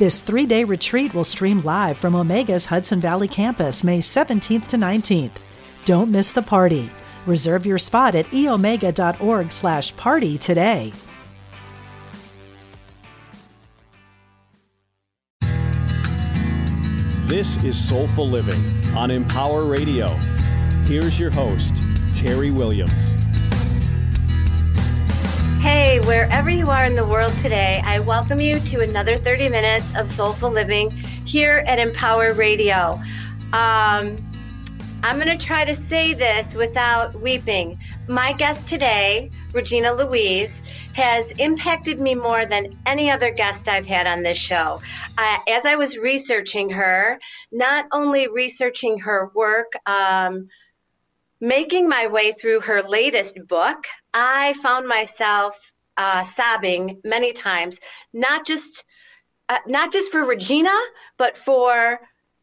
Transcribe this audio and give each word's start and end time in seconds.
This 0.00 0.20
three 0.20 0.46
day 0.46 0.64
retreat 0.64 1.12
will 1.12 1.24
stream 1.24 1.60
live 1.60 1.98
from 1.98 2.14
Omega's 2.14 2.64
Hudson 2.64 3.00
Valley 3.00 3.28
campus 3.28 3.84
May 3.84 3.98
17th 3.98 4.68
to 4.68 4.78
19th. 4.78 5.32
Don't 5.84 6.10
miss 6.10 6.32
the 6.32 6.40
party. 6.40 6.88
Reserve 7.26 7.66
your 7.66 7.76
spot 7.76 8.14
at 8.14 8.24
eomega.org 8.28 9.52
slash 9.52 9.94
party 9.96 10.38
today. 10.38 10.94
This 17.26 17.62
is 17.62 17.76
Soulful 17.76 18.26
Living 18.26 18.82
on 18.96 19.10
Empower 19.10 19.64
Radio. 19.64 20.08
Here's 20.86 21.20
your 21.20 21.30
host, 21.30 21.74
Terry 22.14 22.50
Williams. 22.50 23.19
Hey, 25.60 26.00
wherever 26.00 26.48
you 26.48 26.70
are 26.70 26.86
in 26.86 26.94
the 26.94 27.04
world 27.04 27.34
today, 27.42 27.82
I 27.84 28.00
welcome 28.00 28.40
you 28.40 28.58
to 28.60 28.80
another 28.80 29.14
30 29.14 29.50
minutes 29.50 29.84
of 29.94 30.10
soulful 30.10 30.48
living 30.48 30.90
here 30.90 31.64
at 31.66 31.78
Empower 31.78 32.32
Radio. 32.32 32.92
Um, 33.52 34.16
I'm 35.02 35.20
going 35.20 35.26
to 35.26 35.36
try 35.36 35.66
to 35.66 35.74
say 35.74 36.14
this 36.14 36.54
without 36.54 37.20
weeping. 37.20 37.78
My 38.08 38.32
guest 38.32 38.66
today, 38.66 39.30
Regina 39.52 39.92
Louise, 39.92 40.62
has 40.94 41.30
impacted 41.32 42.00
me 42.00 42.14
more 42.14 42.46
than 42.46 42.78
any 42.86 43.10
other 43.10 43.30
guest 43.30 43.68
I've 43.68 43.86
had 43.86 44.06
on 44.06 44.22
this 44.22 44.38
show. 44.38 44.80
As 45.46 45.66
I 45.66 45.76
was 45.76 45.98
researching 45.98 46.70
her, 46.70 47.20
not 47.52 47.84
only 47.92 48.28
researching 48.28 48.98
her 49.00 49.30
work, 49.34 49.74
um, 49.84 50.48
making 51.38 51.86
my 51.86 52.06
way 52.06 52.32
through 52.32 52.60
her 52.60 52.80
latest 52.80 53.36
book, 53.46 53.84
I 54.12 54.54
found 54.62 54.88
myself 54.88 55.56
uh, 55.96 56.24
sobbing 56.24 57.00
many 57.04 57.32
times, 57.32 57.76
not 58.12 58.46
just 58.46 58.84
uh, 59.48 59.58
not 59.66 59.92
just 59.92 60.12
for 60.12 60.24
Regina, 60.24 60.76
but 61.18 61.36
for 61.36 62.00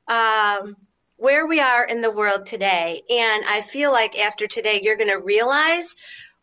um, 0.08 0.76
where 1.16 1.48
we 1.48 1.60
are 1.60 1.86
in 1.86 2.02
the 2.02 2.12
world 2.12 2.46
today. 2.46 3.02
And 3.10 3.46
I 3.46 3.62
feel 3.62 3.92
like 3.92 4.20
after 4.20 4.46
today, 4.46 4.82
you're 4.84 4.98
going 4.98 5.10
to 5.10 5.20
realize 5.20 5.88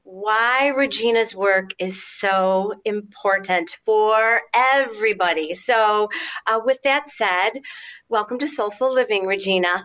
why 0.05 0.69
Regina's 0.69 1.35
work 1.35 1.71
is 1.79 2.03
so 2.19 2.75
important 2.85 3.75
for 3.85 4.41
everybody. 4.55 5.55
So, 5.55 6.09
uh, 6.47 6.61
with 6.65 6.79
that 6.85 7.11
said, 7.11 7.61
welcome 8.09 8.39
to 8.39 8.49
Soulful 8.49 8.93
Living, 8.93 9.27
Regina. 9.27 9.85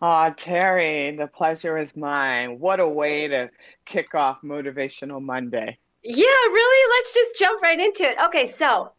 Ah, 0.00 0.30
Terry, 0.36 1.16
the 1.16 1.26
pleasure 1.26 1.78
is 1.78 1.96
mine. 1.96 2.58
What 2.60 2.80
a 2.80 2.88
way 2.88 3.28
to 3.28 3.50
kick 3.86 4.14
off 4.14 4.42
Motivational 4.42 5.22
Monday. 5.22 5.78
Yeah, 6.02 6.24
really? 6.24 6.98
Let's 6.98 7.14
just 7.14 7.38
jump 7.38 7.62
right 7.62 7.80
into 7.80 8.02
it. 8.04 8.16
Okay, 8.26 8.52
so 8.52 8.92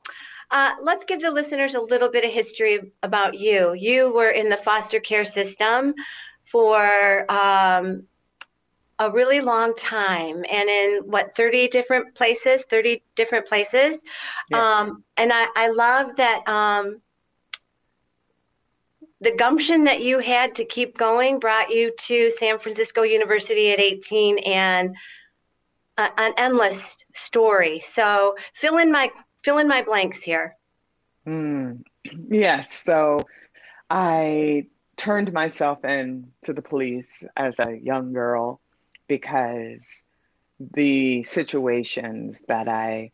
uh, 0.51 0.71
let's 0.81 1.05
give 1.05 1.21
the 1.21 1.31
listeners 1.31 1.73
a 1.73 1.81
little 1.81 2.09
bit 2.09 2.25
of 2.25 2.31
history 2.31 2.91
about 3.03 3.37
you. 3.37 3.73
You 3.73 4.13
were 4.13 4.31
in 4.31 4.49
the 4.49 4.57
foster 4.57 4.99
care 4.99 5.25
system 5.25 5.93
for 6.45 7.29
um, 7.31 8.07
a 8.99 9.11
really 9.11 9.41
long 9.41 9.75
time 9.75 10.43
and 10.51 10.69
in 10.69 11.01
what 11.05 11.35
30 11.35 11.67
different 11.67 12.15
places 12.15 12.63
30 12.69 13.03
different 13.15 13.45
places 13.45 13.97
yeah. 14.49 14.79
um, 14.79 15.03
and 15.17 15.31
I, 15.31 15.47
I 15.55 15.67
love 15.69 16.15
that 16.17 16.47
um, 16.47 16.99
the 19.21 19.31
gumption 19.31 19.85
that 19.85 20.01
you 20.01 20.19
had 20.19 20.55
to 20.55 20.65
keep 20.65 20.97
going 20.97 21.39
brought 21.39 21.69
you 21.69 21.91
to 21.97 22.29
San 22.31 22.59
Francisco 22.59 23.01
University 23.01 23.71
at 23.71 23.79
18 23.79 24.37
and 24.39 24.95
an 25.97 26.33
endless 26.37 26.97
story. 27.13 27.79
So 27.79 28.35
fill 28.53 28.77
in 28.77 28.91
my 28.91 29.11
fill 29.43 29.57
in 29.57 29.67
my 29.67 29.81
blanks 29.81 30.19
here. 30.19 30.55
Mm, 31.25 31.81
yes. 32.29 32.73
So 32.73 33.21
I 33.89 34.67
turned 34.97 35.33
myself 35.33 35.83
in 35.85 36.31
to 36.43 36.53
the 36.53 36.61
police 36.61 37.23
as 37.35 37.59
a 37.59 37.77
young 37.81 38.13
girl 38.13 38.59
because 39.07 40.03
the 40.59 41.23
situations 41.23 42.43
that 42.47 42.67
I 42.67 43.11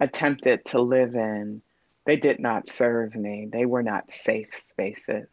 attempted 0.00 0.64
to 0.66 0.80
live 0.80 1.14
in 1.14 1.62
they 2.06 2.16
did 2.16 2.38
not 2.38 2.68
serve 2.68 3.14
me. 3.14 3.48
They 3.50 3.66
were 3.66 3.82
not 3.82 4.10
safe 4.10 4.48
spaces. 4.56 5.28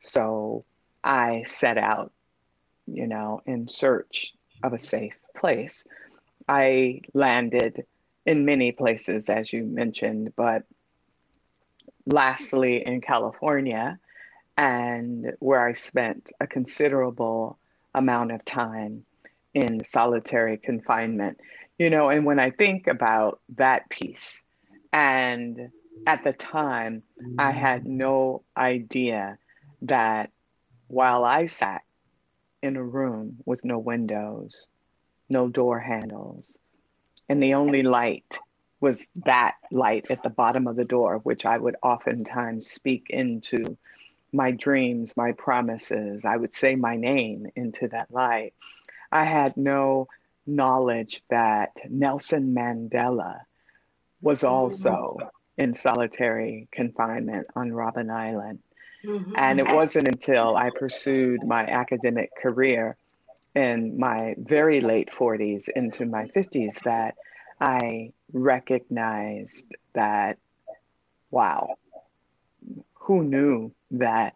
So 0.00 0.64
I 1.04 1.44
set 1.46 1.78
out, 1.78 2.12
you 2.86 3.06
know, 3.06 3.42
in 3.46 3.68
search 3.68 4.32
of 4.62 4.72
a 4.72 4.78
safe 4.78 5.18
place. 5.36 5.86
I 6.48 7.02
landed 7.12 7.84
in 8.24 8.44
many 8.44 8.72
places, 8.72 9.28
as 9.28 9.52
you 9.52 9.64
mentioned, 9.64 10.32
but 10.34 10.64
lastly 12.06 12.84
in 12.86 13.00
California, 13.02 13.98
and 14.56 15.34
where 15.40 15.60
I 15.60 15.74
spent 15.74 16.32
a 16.40 16.46
considerable 16.46 17.58
amount 17.94 18.32
of 18.32 18.44
time 18.44 19.04
in 19.54 19.84
solitary 19.84 20.56
confinement. 20.56 21.38
You 21.78 21.90
know, 21.90 22.08
and 22.08 22.24
when 22.24 22.40
I 22.40 22.50
think 22.50 22.86
about 22.86 23.40
that 23.56 23.88
piece 23.88 24.42
and 24.92 25.70
at 26.06 26.24
the 26.24 26.32
time, 26.32 27.02
I 27.38 27.50
mm-hmm. 27.50 27.58
had 27.58 27.86
no 27.86 28.42
idea 28.56 29.38
that 29.82 30.30
while 30.88 31.24
I 31.24 31.46
sat 31.46 31.82
in 32.62 32.76
a 32.76 32.82
room 32.82 33.38
with 33.44 33.64
no 33.64 33.78
windows, 33.78 34.66
no 35.28 35.48
door 35.48 35.78
handles, 35.78 36.58
and 37.28 37.42
the 37.42 37.54
only 37.54 37.82
light 37.82 38.38
was 38.80 39.08
that 39.26 39.56
light 39.70 40.10
at 40.10 40.22
the 40.22 40.30
bottom 40.30 40.66
of 40.66 40.76
the 40.76 40.84
door, 40.84 41.18
which 41.18 41.44
I 41.44 41.58
would 41.58 41.76
oftentimes 41.82 42.70
speak 42.70 43.10
into 43.10 43.76
my 44.32 44.50
dreams, 44.52 45.16
my 45.16 45.32
promises. 45.32 46.24
I 46.24 46.36
would 46.36 46.54
say 46.54 46.76
my 46.76 46.96
name 46.96 47.48
into 47.56 47.88
that 47.88 48.12
light. 48.12 48.54
I 49.10 49.24
had 49.24 49.56
no 49.56 50.08
knowledge 50.46 51.22
that 51.28 51.76
Nelson 51.88 52.54
Mandela 52.54 53.40
was 54.20 54.40
mm-hmm. 54.40 54.52
also 54.54 55.30
in 55.58 55.74
solitary 55.74 56.68
confinement 56.70 57.46
on 57.54 57.70
Robben 57.70 58.10
Island. 58.10 58.60
Mm-hmm. 59.04 59.32
And 59.36 59.60
it 59.60 59.66
wasn't 59.66 60.08
until 60.08 60.56
I 60.56 60.70
pursued 60.70 61.40
my 61.44 61.66
academic 61.66 62.30
career 62.40 62.96
in 63.54 63.98
my 63.98 64.34
very 64.38 64.80
late 64.80 65.10
40s 65.10 65.68
into 65.74 66.06
my 66.06 66.24
50s 66.26 66.82
that 66.84 67.16
I 67.60 68.12
recognized 68.32 69.74
that, 69.94 70.38
wow, 71.30 71.74
who 72.94 73.24
knew 73.24 73.72
that, 73.92 74.34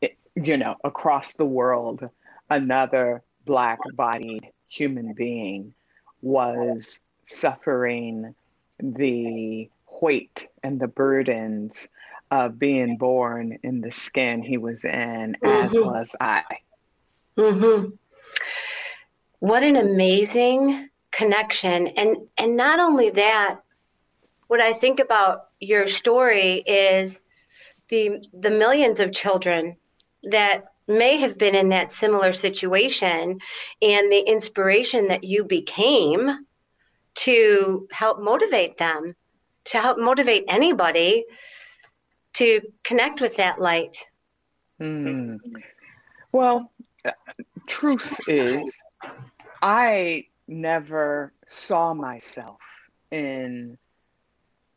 it, 0.00 0.16
you 0.36 0.56
know, 0.56 0.76
across 0.84 1.34
the 1.34 1.44
world, 1.44 2.08
another 2.50 3.22
Black 3.46 3.78
bodied 3.94 4.48
human 4.68 5.12
being 5.12 5.74
was 6.22 7.02
suffering 7.26 8.34
the 8.78 9.68
weight 10.04 10.46
and 10.62 10.78
the 10.78 10.86
burdens 10.86 11.88
of 12.30 12.58
being 12.58 12.98
born 12.98 13.58
in 13.62 13.80
the 13.80 13.90
skin 13.90 14.42
he 14.42 14.58
was 14.58 14.84
in, 14.84 15.36
mm-hmm. 15.42 15.46
as 15.46 15.74
was 15.74 16.14
I. 16.20 16.44
Mm-hmm. 17.38 17.90
What 19.38 19.62
an 19.62 19.76
amazing 19.76 20.90
connection. 21.10 21.88
And 21.88 22.16
and 22.36 22.56
not 22.56 22.80
only 22.80 23.10
that, 23.10 23.60
what 24.48 24.60
I 24.60 24.74
think 24.74 25.00
about 25.00 25.48
your 25.58 25.88
story 25.88 26.62
is 26.66 27.20
the 27.88 28.26
the 28.38 28.50
millions 28.50 29.00
of 29.00 29.12
children 29.12 29.76
that 30.24 30.64
may 30.86 31.16
have 31.16 31.38
been 31.38 31.54
in 31.54 31.70
that 31.70 31.92
similar 31.92 32.34
situation 32.34 33.38
and 33.80 34.12
the 34.12 34.24
inspiration 34.26 35.08
that 35.08 35.24
you 35.24 35.44
became 35.44 36.46
to 37.14 37.88
help 37.90 38.20
motivate 38.20 38.76
them 38.76 39.14
to 39.66 39.78
help 39.78 39.98
motivate 39.98 40.44
anybody 40.48 41.24
to 42.34 42.60
connect 42.84 43.20
with 43.20 43.36
that 43.36 43.60
light? 43.60 43.96
Mm. 44.80 45.40
Well, 46.32 46.72
truth 47.66 48.20
is, 48.26 48.82
I 49.62 50.26
never 50.46 51.32
saw 51.46 51.94
myself 51.94 52.60
in 53.10 53.78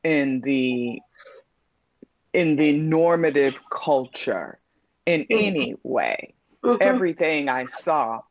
in 0.04 0.42
the 0.42 1.02
in 2.34 2.56
the 2.56 2.72
normative 2.78 3.56
culture 3.70 4.60
in 5.06 5.28
Mm-hmm. 5.32 5.64
any 5.64 5.76
way. 5.84 6.36
Mhm. 6.64 6.80
Everything 6.80 7.50
I 7.50 7.66
saw 7.66 8.22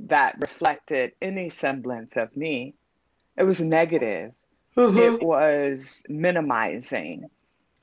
that 0.00 0.36
reflected 0.40 1.12
any 1.20 1.48
semblance 1.48 2.16
of 2.16 2.36
me, 2.36 2.74
it 3.36 3.44
was 3.44 3.60
negative. 3.60 4.32
Mhm. 4.78 4.98
It 4.98 5.22
was 5.22 6.04
minimizing 6.08 7.28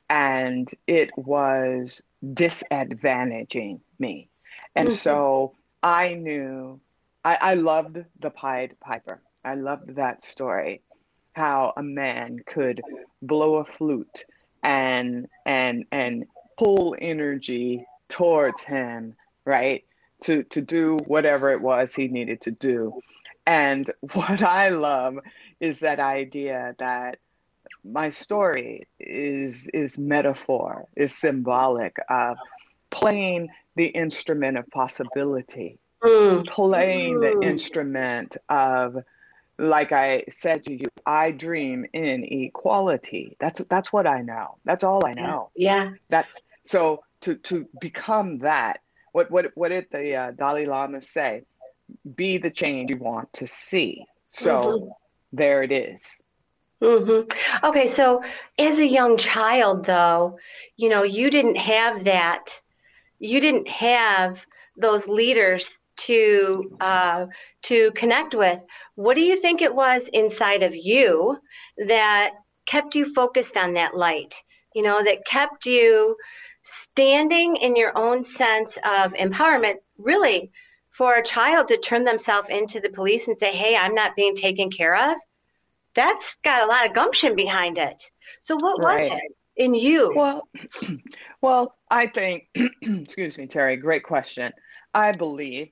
and 0.09 0.71
it 0.87 1.11
was 1.17 2.01
disadvantaging 2.23 3.81
me. 3.99 4.29
And 4.75 4.89
Mhm. 4.89 4.95
so 4.95 5.55
I 5.83 6.13
knew 6.13 6.79
I, 7.25 7.37
I 7.41 7.53
loved 7.55 7.97
the 8.19 8.29
Pied 8.29 8.79
Piper. 8.79 9.21
I 9.43 9.55
loved 9.55 9.95
that 9.95 10.23
story. 10.23 10.81
How 11.33 11.73
a 11.75 11.83
man 11.83 12.39
could 12.45 12.81
blow 13.21 13.55
a 13.55 13.65
flute 13.65 14.25
and 14.63 15.27
and 15.45 15.85
and 15.91 16.25
pull 16.57 16.95
energy 16.99 17.85
towards 18.07 18.61
him, 18.61 19.15
right? 19.45 19.83
To 20.23 20.43
to 20.43 20.61
do 20.61 20.97
whatever 21.07 21.51
it 21.51 21.61
was 21.61 21.93
he 21.93 22.07
needed 22.07 22.41
to 22.41 22.51
do. 22.51 23.01
And 23.45 23.91
what 24.13 24.41
I 24.41 24.69
love 24.69 25.19
is 25.59 25.79
that 25.79 25.99
idea 25.99 26.75
that 26.79 27.19
my 27.83 28.09
story 28.09 28.87
is 28.99 29.69
is 29.73 29.97
metaphor, 29.97 30.87
is 30.95 31.15
symbolic 31.15 31.95
of 32.09 32.37
playing 32.89 33.49
the 33.75 33.87
instrument 33.87 34.57
of 34.57 34.69
possibility, 34.71 35.79
Mm. 36.03 36.47
playing 36.47 37.19
the 37.19 37.27
Mm. 37.27 37.43
instrument 37.43 38.37
of 38.49 38.97
like 39.57 39.91
I 39.93 40.25
said 40.29 40.63
to 40.65 40.73
you, 40.73 40.87
I 41.05 41.31
dream 41.31 41.85
in 41.93 42.25
equality. 42.25 43.37
That's 43.39 43.61
that's 43.69 43.93
what 43.93 44.05
I 44.07 44.21
know. 44.21 44.57
That's 44.65 44.83
all 44.83 45.05
I 45.05 45.13
know. 45.13 45.51
Yeah. 45.55 45.91
That 46.09 46.27
so 46.63 47.03
to 47.21 47.35
to 47.35 47.67
become 47.79 48.39
that, 48.39 48.81
what 49.13 49.31
what 49.31 49.51
what 49.55 49.69
did 49.69 49.87
the 49.91 50.15
uh, 50.15 50.31
Dalai 50.31 50.65
Lama 50.65 51.01
say? 51.01 51.43
Be 52.15 52.37
the 52.37 52.51
change 52.51 52.89
you 52.91 52.97
want 52.97 53.31
to 53.33 53.47
see. 53.47 54.05
So 54.31 54.49
Mhm. 54.49 54.89
There 55.37 55.61
it 55.63 55.71
is. 55.71 56.17
hmm 56.81 57.21
Okay, 57.63 57.87
so 57.87 58.23
as 58.59 58.79
a 58.79 58.85
young 58.87 59.17
child, 59.17 59.85
though, 59.85 60.37
you 60.77 60.89
know, 60.89 61.03
you 61.03 61.29
didn't 61.29 61.57
have 61.57 62.05
that. 62.05 62.61
You 63.19 63.39
didn't 63.39 63.67
have 63.69 64.45
those 64.77 65.07
leaders 65.07 65.69
to 66.07 66.77
uh, 66.81 67.25
to 67.63 67.91
connect 67.91 68.35
with. 68.35 68.61
What 68.95 69.15
do 69.15 69.21
you 69.21 69.37
think 69.39 69.61
it 69.61 69.73
was 69.75 70.09
inside 70.13 70.63
of 70.63 70.75
you 70.75 71.37
that 71.87 72.31
kept 72.65 72.95
you 72.95 73.13
focused 73.13 73.57
on 73.57 73.73
that 73.73 73.95
light? 73.95 74.35
You 74.75 74.83
know, 74.83 75.03
that 75.03 75.25
kept 75.25 75.65
you 75.65 76.15
standing 76.63 77.55
in 77.57 77.75
your 77.75 77.97
own 77.97 78.25
sense 78.25 78.77
of 78.77 79.13
empowerment. 79.13 79.75
Really, 79.97 80.51
for 80.97 81.15
a 81.15 81.23
child 81.23 81.67
to 81.67 81.77
turn 81.77 82.03
themselves 82.03 82.47
into 82.49 82.79
the 82.79 82.89
police 82.89 83.27
and 83.27 83.37
say, 83.37 83.51
"Hey, 83.51 83.75
I'm 83.75 83.93
not 83.95 84.15
being 84.15 84.35
taken 84.35 84.69
care 84.69 84.95
of." 84.95 85.17
that's 85.95 86.35
got 86.43 86.61
a 86.61 86.65
lot 86.65 86.85
of 86.85 86.93
gumption 86.93 87.35
behind 87.35 87.77
it. 87.77 88.11
So 88.41 88.57
what 88.57 88.79
was 88.81 88.99
Right. 89.09 89.11
it 89.13 89.35
in 89.55 89.73
you? 89.73 90.13
Well, 90.13 90.47
well, 91.41 91.77
I 91.89 92.07
think, 92.07 92.49
excuse 92.81 93.37
me, 93.37 93.47
Terry, 93.47 93.77
great 93.77 94.03
question. 94.03 94.51
I 94.93 95.13
believe 95.13 95.69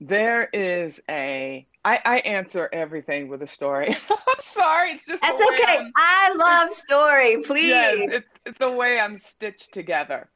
there 0.00 0.50
is 0.52 1.00
a, 1.08 1.66
I, 1.82 2.00
I 2.04 2.18
answer 2.18 2.68
everything 2.74 3.28
with 3.28 3.42
a 3.42 3.46
story. 3.46 3.88
I'm 4.10 4.40
sorry, 4.40 4.92
it's 4.92 5.06
just 5.06 5.22
that's 5.22 5.40
okay. 5.40 5.64
I'm- 5.78 5.92
I 5.96 6.34
love 6.34 6.74
story. 6.74 7.38
Please. 7.38 7.68
Yes, 7.68 8.10
it's, 8.12 8.28
it's 8.44 8.58
the 8.58 8.70
way 8.70 9.00
I'm 9.00 9.18
stitched 9.18 9.72
together. 9.72 10.28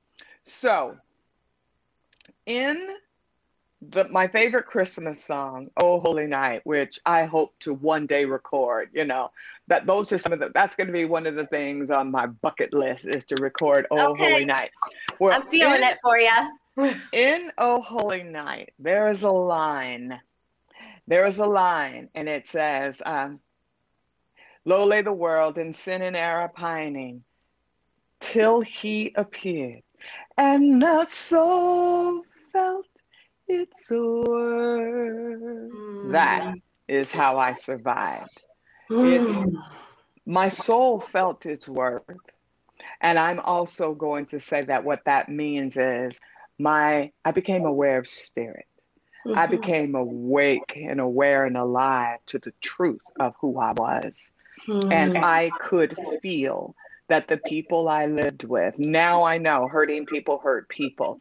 So, 0.45 0.97
in 2.47 2.97
the 3.91 4.09
my 4.09 4.29
favorite 4.29 4.67
Christmas 4.67 5.23
song, 5.23 5.71
"Oh 5.77 5.99
Holy 6.01 6.27
Night," 6.27 6.61
which 6.65 7.01
I 7.05 7.25
hope 7.25 7.59
to 7.61 7.75
one 7.75 8.07
day 8.07 8.25
record. 8.25 8.91
You 8.93 9.05
know, 9.05 9.31
that 9.67 9.87
those 9.87 10.13
are 10.13 10.19
some 10.19 10.33
of 10.33 10.39
the. 10.39 10.51
That's 10.55 10.77
going 10.77 10.87
to 10.87 10.93
be 10.93 11.05
one 11.05 11.27
of 11.27 11.35
the 11.35 11.47
things 11.47 11.91
on 11.91 12.11
my 12.11 12.27
bucket 12.27 12.73
list 12.73 13.07
is 13.07 13.25
to 13.27 13.37
record 13.37 13.87
"Oh 13.91 14.13
Okay. 14.13 14.31
Holy 14.31 14.45
Night." 14.45 14.71
Well, 15.19 15.35
I'm 15.35 15.47
feeling 15.47 15.83
in, 15.83 15.89
it 15.89 15.99
for 16.03 16.19
you. 16.19 16.95
in 17.13 17.51
"Oh 17.59 17.81
Holy 17.81 18.23
Night," 18.23 18.73
there 18.79 19.09
is 19.09 19.23
a 19.23 19.31
line. 19.31 20.21
There 21.09 21.27
is 21.27 21.39
a 21.39 21.47
line, 21.47 22.09
and 22.15 22.29
it 22.29 22.47
says, 22.47 23.03
um, 23.05 23.41
"Low 24.65 24.85
lay 24.85 25.03
the 25.03 25.13
world 25.13 25.59
in 25.59 25.73
sin 25.73 26.03
and 26.03 26.15
error 26.17 26.49
pining, 26.49 27.25
till 28.21 28.61
He 28.61 29.13
appeared, 29.17 29.83
and 30.39 30.81
the 30.81 31.05
soul 31.07 32.25
felt 32.53 32.87
its 33.49 33.91
worth." 33.91 35.73
That 36.13 36.55
is 36.89 37.13
how 37.13 37.39
I 37.39 37.55
survived. 37.55 38.41
it's- 38.91 39.41
Mm. 39.41 39.63
My 40.27 40.49
soul 40.49 41.01
felt 41.01 41.47
its 41.47 41.69
worth. 41.69 42.05
And 43.01 43.19
I'm 43.19 43.41
also 43.41 43.95
going 43.95 44.27
to 44.27 44.41
say 44.41 44.63
that 44.63 44.85
what 44.85 45.05
that 45.05 45.29
means 45.29 45.77
is 45.77 46.21
my 46.59 47.13
I 47.25 47.33
became 47.33 47.65
aware 47.65 47.99
of 47.99 48.07
spirit. 48.07 48.67
I 49.35 49.47
Mhm. 49.47 49.51
became 49.51 49.95
awake 49.95 50.77
and 50.77 51.01
aware 51.01 51.45
and 51.47 51.57
alive 51.57 52.19
to 52.27 52.39
the 52.39 52.53
truth 52.61 53.03
of 53.19 53.35
who 53.41 53.59
I 53.59 53.73
was. 53.73 54.31
And 54.91 55.13
Mhm. 55.13 55.25
I 55.25 55.51
could 55.59 55.97
feel 56.21 56.75
that 57.09 57.29
the 57.29 57.39
people 57.39 57.89
I 57.89 58.07
lived 58.07 58.45
with, 58.45 58.79
now 58.79 59.23
I 59.23 59.39
know 59.39 59.69
hurting 59.69 60.07
people 60.07 60.39
hurt 60.39 60.69
people. 60.69 61.21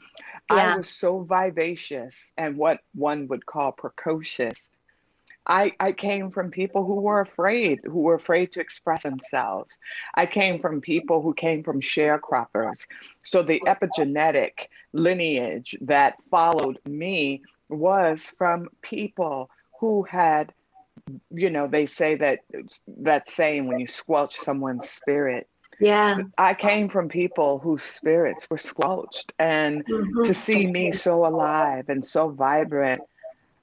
Yeah. 0.55 0.73
I 0.73 0.77
was 0.77 0.89
so 0.89 1.21
vivacious 1.21 2.33
and 2.37 2.57
what 2.57 2.79
one 2.93 3.27
would 3.27 3.45
call 3.45 3.71
precocious. 3.71 4.69
I, 5.47 5.73
I 5.79 5.91
came 5.91 6.29
from 6.29 6.51
people 6.51 6.85
who 6.85 7.01
were 7.01 7.21
afraid, 7.21 7.79
who 7.83 7.99
were 7.99 8.15
afraid 8.15 8.51
to 8.53 8.61
express 8.61 9.03
themselves. 9.03 9.77
I 10.13 10.25
came 10.27 10.59
from 10.59 10.81
people 10.81 11.21
who 11.21 11.33
came 11.33 11.63
from 11.63 11.81
sharecroppers. 11.81 12.85
So 13.23 13.41
the 13.41 13.61
epigenetic 13.65 14.67
lineage 14.93 15.75
that 15.81 16.17
followed 16.29 16.79
me 16.85 17.41
was 17.69 18.31
from 18.37 18.69
people 18.81 19.49
who 19.79 20.03
had, 20.03 20.53
you 21.31 21.49
know, 21.49 21.67
they 21.67 21.87
say 21.87 22.15
that 22.15 22.41
that 22.99 23.27
saying 23.27 23.67
when 23.67 23.79
you 23.79 23.87
squelch 23.87 24.35
someone's 24.35 24.89
spirit. 24.89 25.47
Yeah. 25.79 26.19
I 26.37 26.53
came 26.53 26.89
from 26.89 27.09
people 27.09 27.59
whose 27.59 27.83
spirits 27.83 28.49
were 28.49 28.57
squelched. 28.57 29.33
And 29.39 29.83
Mhm. 29.85 30.25
to 30.25 30.33
see 30.33 30.67
me 30.67 30.91
so 30.91 31.25
alive 31.25 31.85
and 31.89 32.05
so 32.05 32.29
vibrant. 32.29 33.01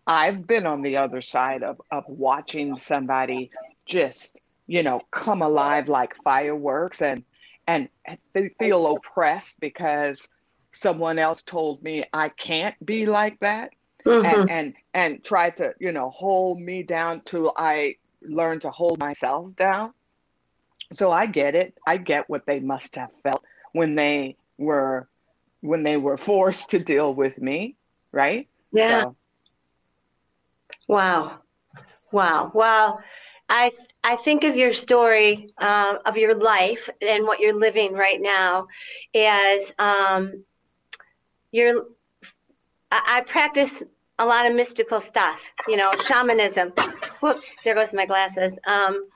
I've 0.06 0.46
been 0.46 0.66
on 0.66 0.82
the 0.82 0.96
other 0.96 1.20
side 1.20 1.62
of, 1.62 1.80
of 1.90 2.04
watching 2.08 2.76
somebody 2.76 3.50
just, 3.86 4.38
you 4.66 4.82
know, 4.82 5.00
come 5.10 5.42
alive 5.42 5.88
like 5.88 6.14
fireworks 6.24 7.02
and 7.02 7.24
and 7.66 7.88
they 8.32 8.48
feel 8.58 8.86
oppressed 8.96 9.60
because 9.60 10.26
someone 10.72 11.18
else 11.18 11.42
told 11.42 11.82
me 11.82 12.04
I 12.14 12.30
can't 12.30 12.74
be 12.84 13.04
like 13.06 13.38
that 13.40 13.70
Mhm. 14.06 14.24
and 14.24 14.50
and 14.50 14.74
and 14.94 15.24
try 15.24 15.50
to, 15.50 15.74
you 15.78 15.92
know, 15.92 16.10
hold 16.10 16.60
me 16.60 16.82
down 16.82 17.20
till 17.24 17.52
I 17.56 17.96
learn 18.22 18.60
to 18.60 18.70
hold 18.70 18.98
myself 18.98 19.54
down. 19.56 19.92
So 20.92 21.10
I 21.10 21.26
get 21.26 21.54
it. 21.54 21.74
I 21.86 21.96
get 21.98 22.28
what 22.28 22.46
they 22.46 22.60
must 22.60 22.96
have 22.96 23.10
felt 23.22 23.42
when 23.72 23.94
they 23.94 24.36
were 24.58 25.08
when 25.60 25.82
they 25.82 25.96
were 25.96 26.16
forced 26.30 26.70
to 26.70 26.78
deal 26.78 27.14
with 27.14 27.38
me, 27.40 27.76
right? 28.12 28.48
yeah. 28.72 29.04
So, 29.04 29.16
Wow. 30.88 31.40
Wow. 32.12 32.50
Well, 32.54 33.00
I 33.48 33.72
I 34.02 34.16
think 34.16 34.44
of 34.44 34.56
your 34.56 34.72
story 34.72 35.50
uh, 35.58 35.98
of 36.04 36.16
your 36.16 36.34
life 36.34 36.88
and 37.00 37.24
what 37.24 37.40
you're 37.40 37.54
living 37.58 37.92
right 37.94 38.20
now 38.20 38.66
as 39.14 39.72
um, 39.78 40.44
you're. 41.52 41.84
I, 42.90 43.18
I 43.18 43.20
practice 43.22 43.82
a 44.18 44.26
lot 44.26 44.46
of 44.46 44.54
mystical 44.54 45.00
stuff, 45.00 45.40
you 45.68 45.76
know, 45.76 45.92
shamanism. 46.06 46.72
Whoops, 47.20 47.56
there 47.64 47.74
goes 47.74 47.94
my 47.94 48.06
glasses. 48.06 48.52
Um, 48.66 49.08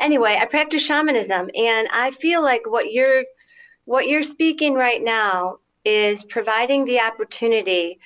anyway, 0.00 0.36
I 0.40 0.46
practice 0.46 0.82
shamanism, 0.82 1.50
and 1.54 1.88
I 1.92 2.10
feel 2.12 2.42
like 2.42 2.62
what 2.66 2.92
you're 2.92 3.24
what 3.84 4.08
you're 4.08 4.22
speaking 4.22 4.74
right 4.74 5.02
now 5.02 5.58
is 5.84 6.22
providing 6.24 6.84
the 6.84 7.00
opportunity 7.00 7.98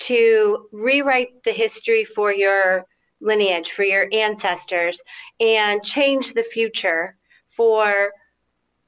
to 0.00 0.68
rewrite 0.72 1.42
the 1.44 1.52
history 1.52 2.04
for 2.04 2.32
your 2.32 2.84
lineage, 3.20 3.70
for 3.72 3.84
your 3.84 4.08
ancestors, 4.12 5.02
and 5.40 5.82
change 5.84 6.34
the 6.34 6.42
future 6.44 7.16
for 7.56 8.10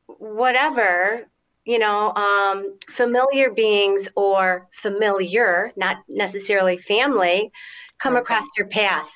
whatever, 0.07 1.27
you 1.65 1.79
know, 1.79 2.13
um, 2.15 2.79
familiar 2.91 3.51
beings 3.51 4.09
or 4.17 4.69
familiar, 4.73 5.73
not 5.77 5.97
necessarily 6.09 6.79
family, 6.79 7.51
come 7.99 8.15
Right. 8.15 8.23
across 8.23 8.45
your 8.57 8.67
path. 8.67 9.11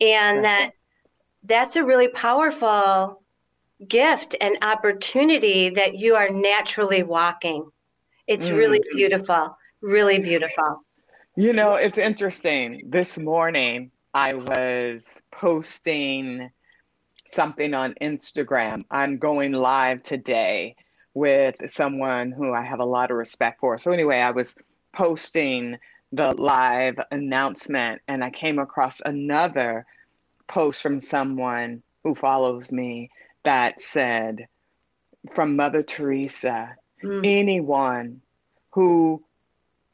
And 0.00 0.44
Right. 0.44 0.44
that 0.44 0.72
that's 1.44 1.76
a 1.76 1.84
really 1.84 2.08
powerful 2.08 3.22
gift 3.88 4.36
and 4.40 4.58
opportunity 4.62 5.70
that 5.70 5.96
you 5.96 6.14
are 6.14 6.30
naturally 6.30 7.02
walking. 7.02 7.68
It's 8.26 8.48
mm. 8.48 8.56
really 8.56 8.80
beautiful, 8.92 9.56
really 9.80 10.20
beautiful. 10.20 10.84
You 11.36 11.52
know, 11.52 11.74
it's 11.74 11.98
interesting. 11.98 12.82
This 12.88 13.18
morning, 13.18 13.90
I 14.14 14.34
was 14.34 15.20
posting 15.30 16.50
something 17.26 17.74
on 17.74 17.94
Instagram. 18.00 18.84
I'm 18.90 19.18
going 19.18 19.52
live 19.52 20.02
today 20.02 20.76
with 21.14 21.56
someone 21.66 22.30
who 22.30 22.52
I 22.52 22.62
have 22.62 22.80
a 22.80 22.84
lot 22.84 23.10
of 23.10 23.16
respect 23.16 23.60
for. 23.60 23.78
So, 23.78 23.92
anyway, 23.92 24.18
I 24.18 24.30
was 24.30 24.54
posting 24.92 25.78
the 26.12 26.32
live 26.32 27.00
announcement 27.10 28.02
and 28.06 28.22
I 28.22 28.30
came 28.30 28.58
across 28.58 29.00
another 29.04 29.86
post 30.52 30.82
from 30.82 31.00
someone 31.00 31.82
who 32.04 32.14
follows 32.14 32.70
me 32.70 33.10
that 33.44 33.80
said, 33.80 34.46
from 35.34 35.56
Mother 35.56 35.82
Teresa, 35.82 36.76
mm. 37.02 37.20
anyone 37.24 38.20
who 38.70 39.22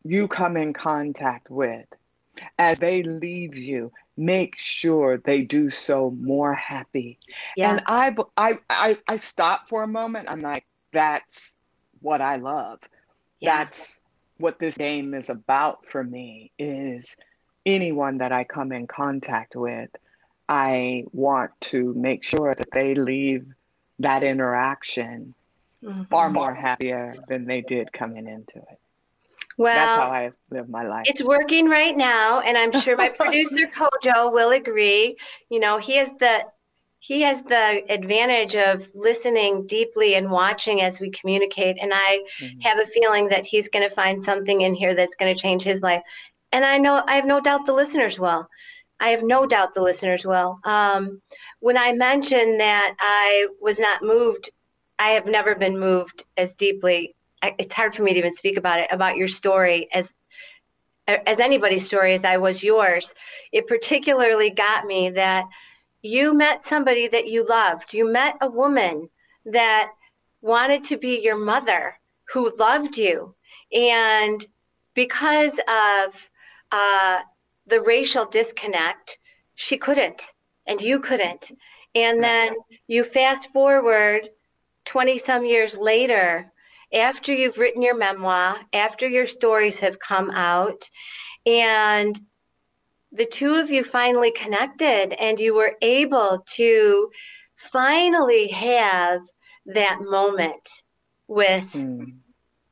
you 0.04 0.26
come 0.26 0.56
in 0.56 0.72
contact 0.72 1.50
with, 1.50 1.86
as 2.58 2.78
they 2.78 3.02
leave 3.02 3.56
you, 3.56 3.92
make 4.16 4.54
sure 4.56 5.18
they 5.18 5.42
do 5.42 5.70
so 5.70 6.10
more 6.10 6.54
happy. 6.54 7.18
Yeah. 7.56 7.70
And 7.70 7.82
I, 7.86 8.16
I, 8.36 8.58
I, 8.68 8.98
I 9.06 9.16
stop 9.16 9.68
for 9.68 9.82
a 9.82 9.88
moment. 9.88 10.28
I'm 10.28 10.40
like, 10.40 10.66
that's 10.92 11.56
what 12.00 12.20
I 12.20 12.36
love. 12.36 12.80
Yeah. 13.40 13.58
That's 13.58 14.00
what 14.38 14.58
this 14.58 14.76
game 14.76 15.14
is 15.14 15.28
about 15.28 15.86
for 15.86 16.02
me 16.02 16.52
is 16.58 17.16
anyone 17.66 18.18
that 18.18 18.32
I 18.32 18.44
come 18.44 18.72
in 18.72 18.86
contact 18.86 19.54
with, 19.54 19.90
I 20.48 21.04
want 21.12 21.50
to 21.60 21.92
make 21.94 22.24
sure 22.24 22.54
that 22.54 22.68
they 22.72 22.94
leave 22.94 23.46
that 23.98 24.22
interaction 24.22 25.34
mm-hmm. 25.82 26.04
far 26.04 26.30
more 26.30 26.54
happier 26.54 27.14
than 27.28 27.44
they 27.46 27.60
did 27.60 27.92
coming 27.92 28.26
into 28.26 28.56
it. 28.56 28.78
Well, 29.58 29.74
that's 29.74 29.96
how 29.96 30.10
I 30.10 30.30
live 30.50 30.68
my 30.68 30.84
life. 30.84 31.06
It's 31.08 31.22
working 31.22 31.68
right 31.68 31.96
now, 31.96 32.40
and 32.40 32.56
I'm 32.56 32.80
sure 32.80 32.96
my 32.96 33.08
producer 33.08 33.66
Kojo 34.04 34.32
will 34.32 34.52
agree. 34.52 35.16
You 35.50 35.58
know, 35.58 35.78
he 35.78 35.96
has 35.96 36.10
the 36.20 36.44
he 37.00 37.22
has 37.22 37.42
the 37.42 37.82
advantage 37.92 38.54
of 38.54 38.86
listening 38.94 39.66
deeply 39.66 40.14
and 40.14 40.30
watching 40.30 40.80
as 40.80 41.00
we 41.00 41.10
communicate, 41.10 41.76
and 41.80 41.92
I 41.92 42.20
mm-hmm. 42.40 42.60
have 42.60 42.78
a 42.78 42.86
feeling 42.86 43.28
that 43.30 43.46
he's 43.46 43.68
going 43.68 43.88
to 43.88 43.94
find 43.94 44.22
something 44.22 44.60
in 44.60 44.74
here 44.74 44.94
that's 44.94 45.16
going 45.16 45.34
to 45.34 45.40
change 45.40 45.64
his 45.64 45.82
life. 45.82 46.02
And 46.52 46.64
I 46.64 46.78
know 46.78 47.02
I 47.06 47.16
have 47.16 47.26
no 47.26 47.40
doubt 47.40 47.66
the 47.66 47.72
listeners 47.72 48.18
will. 48.18 48.48
I 49.00 49.10
have 49.10 49.22
no 49.22 49.46
doubt 49.46 49.74
the 49.74 49.82
listeners 49.82 50.24
will. 50.24 50.58
Um, 50.64 51.22
when 51.60 51.76
I 51.76 51.92
mentioned 51.92 52.60
that 52.60 52.94
I 52.98 53.48
was 53.60 53.78
not 53.78 54.02
moved, 54.02 54.50
I 54.98 55.10
have 55.10 55.26
never 55.26 55.54
been 55.54 55.78
moved 55.78 56.24
as 56.36 56.54
deeply 56.54 57.14
it's 57.42 57.74
hard 57.74 57.94
for 57.94 58.02
me 58.02 58.12
to 58.12 58.18
even 58.18 58.34
speak 58.34 58.56
about 58.56 58.80
it 58.80 58.88
about 58.90 59.16
your 59.16 59.28
story 59.28 59.88
as 59.92 60.14
as 61.06 61.38
anybody's 61.40 61.86
story 61.86 62.12
as 62.12 62.24
I 62.24 62.36
was 62.36 62.62
yours. 62.62 63.14
It 63.50 63.66
particularly 63.66 64.50
got 64.50 64.84
me 64.84 65.10
that 65.10 65.46
you 66.02 66.34
met 66.34 66.64
somebody 66.64 67.08
that 67.08 67.28
you 67.28 67.46
loved. 67.46 67.94
You 67.94 68.12
met 68.12 68.36
a 68.42 68.50
woman 68.50 69.08
that 69.46 69.90
wanted 70.42 70.84
to 70.84 70.98
be 70.98 71.20
your 71.20 71.36
mother 71.36 71.98
who 72.32 72.54
loved 72.58 72.98
you. 72.98 73.34
And 73.72 74.44
because 74.94 75.58
of 75.66 76.30
uh, 76.70 77.20
the 77.68 77.80
racial 77.80 78.24
disconnect, 78.24 79.18
she 79.54 79.78
couldn't, 79.78 80.22
and 80.66 80.80
you 80.80 81.00
couldn't. 81.00 81.50
And 81.94 82.22
then 82.22 82.54
you 82.86 83.04
fast 83.04 83.50
forward 83.52 84.28
20 84.84 85.18
some 85.18 85.44
years 85.44 85.76
later, 85.76 86.50
after 86.92 87.32
you've 87.32 87.58
written 87.58 87.82
your 87.82 87.96
memoir, 87.96 88.58
after 88.72 89.06
your 89.06 89.26
stories 89.26 89.80
have 89.80 89.98
come 89.98 90.30
out, 90.30 90.88
and 91.44 92.18
the 93.12 93.26
two 93.26 93.54
of 93.54 93.70
you 93.70 93.84
finally 93.84 94.32
connected 94.32 95.12
and 95.18 95.38
you 95.40 95.54
were 95.54 95.76
able 95.80 96.44
to 96.54 97.10
finally 97.56 98.48
have 98.48 99.22
that 99.66 99.98
moment 100.00 100.68
with 101.26 101.70
mm. 101.72 102.14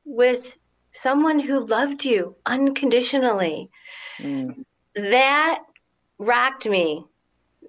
with 0.04 0.56
someone 0.92 1.38
who 1.38 1.66
loved 1.66 2.04
you 2.04 2.36
unconditionally 2.46 3.70
mm. 4.18 4.64
That 4.96 5.62
rocked 6.18 6.66
me. 6.66 7.04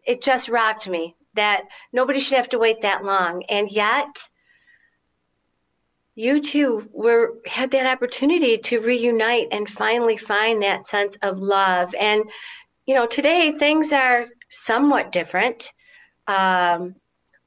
It 0.05 0.21
just 0.21 0.49
rocked 0.49 0.87
me 0.87 1.15
that 1.35 1.63
nobody 1.93 2.19
should 2.19 2.37
have 2.37 2.49
to 2.49 2.59
wait 2.59 2.81
that 2.81 3.03
long. 3.03 3.43
And 3.49 3.69
yet 3.71 4.07
you 6.15 6.41
two 6.41 6.89
were 6.91 7.35
had 7.45 7.71
that 7.71 7.85
opportunity 7.85 8.57
to 8.57 8.79
reunite 8.79 9.49
and 9.51 9.69
finally 9.69 10.17
find 10.17 10.63
that 10.63 10.87
sense 10.87 11.15
of 11.21 11.37
love. 11.39 11.93
And 11.93 12.23
you 12.87 12.95
know 12.95 13.05
today 13.05 13.51
things 13.51 13.93
are 13.93 14.25
somewhat 14.49 15.11
different 15.11 15.71
um 16.27 16.95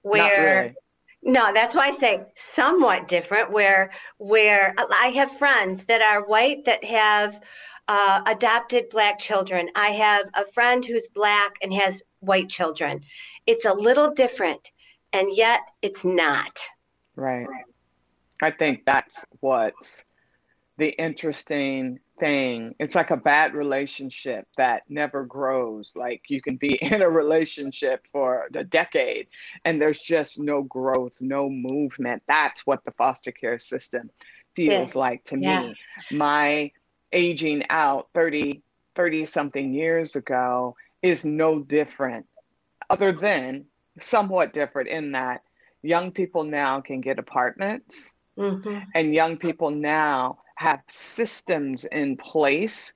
where 0.02 0.62
really. 0.62 0.74
no 1.22 1.52
that's 1.52 1.74
why 1.74 1.88
i 1.88 1.92
say 1.92 2.22
somewhat 2.54 3.08
different 3.08 3.50
where 3.50 3.90
where 4.18 4.74
i 4.78 5.08
have 5.14 5.36
friends 5.38 5.86
that 5.86 6.02
are 6.02 6.26
white 6.26 6.64
that 6.66 6.84
have 6.84 7.40
uh, 7.90 8.22
adopted 8.26 8.88
black 8.90 9.18
children 9.18 9.68
i 9.74 9.88
have 9.88 10.26
a 10.34 10.46
friend 10.52 10.84
who's 10.84 11.08
black 11.08 11.52
and 11.62 11.72
has 11.72 12.02
white 12.20 12.48
children 12.48 13.00
it's 13.46 13.64
a 13.64 13.72
little 13.72 14.12
different 14.12 14.70
and 15.12 15.28
yet 15.34 15.60
it's 15.82 16.04
not 16.04 16.58
right 17.16 17.46
I 18.42 18.50
think 18.50 18.84
that's 18.86 19.24
what's 19.40 20.04
the 20.78 20.88
interesting 20.90 22.00
thing. 22.18 22.74
It's 22.78 22.94
like 22.94 23.10
a 23.10 23.16
bad 23.16 23.54
relationship 23.54 24.46
that 24.56 24.84
never 24.88 25.24
grows. 25.24 25.92
Like 25.94 26.22
you 26.28 26.40
can 26.40 26.56
be 26.56 26.74
in 26.82 27.02
a 27.02 27.08
relationship 27.08 28.06
for 28.12 28.48
a 28.54 28.64
decade 28.64 29.28
and 29.64 29.80
there's 29.80 29.98
just 29.98 30.38
no 30.38 30.62
growth, 30.62 31.12
no 31.20 31.48
movement. 31.50 32.22
That's 32.26 32.66
what 32.66 32.84
the 32.84 32.92
foster 32.92 33.32
care 33.32 33.58
system 33.58 34.10
feels 34.56 34.94
yeah. 34.94 35.00
like 35.00 35.24
to 35.24 35.38
yeah. 35.38 35.62
me. 35.62 35.74
My 36.12 36.70
aging 37.12 37.64
out 37.70 38.08
30 38.14 38.62
30 38.94 39.24
something 39.24 39.72
years 39.72 40.16
ago 40.16 40.76
is 41.02 41.24
no 41.24 41.60
different 41.60 42.26
other 42.88 43.12
than 43.12 43.64
somewhat 44.00 44.52
different 44.52 44.88
in 44.88 45.12
that 45.12 45.42
young 45.82 46.10
people 46.10 46.44
now 46.44 46.80
can 46.80 47.00
get 47.00 47.18
apartments 47.18 48.14
Mm-hmm. 48.40 48.78
And 48.94 49.14
young 49.14 49.36
people 49.36 49.70
now 49.70 50.38
have 50.56 50.80
systems 50.88 51.84
in 51.84 52.16
place 52.16 52.94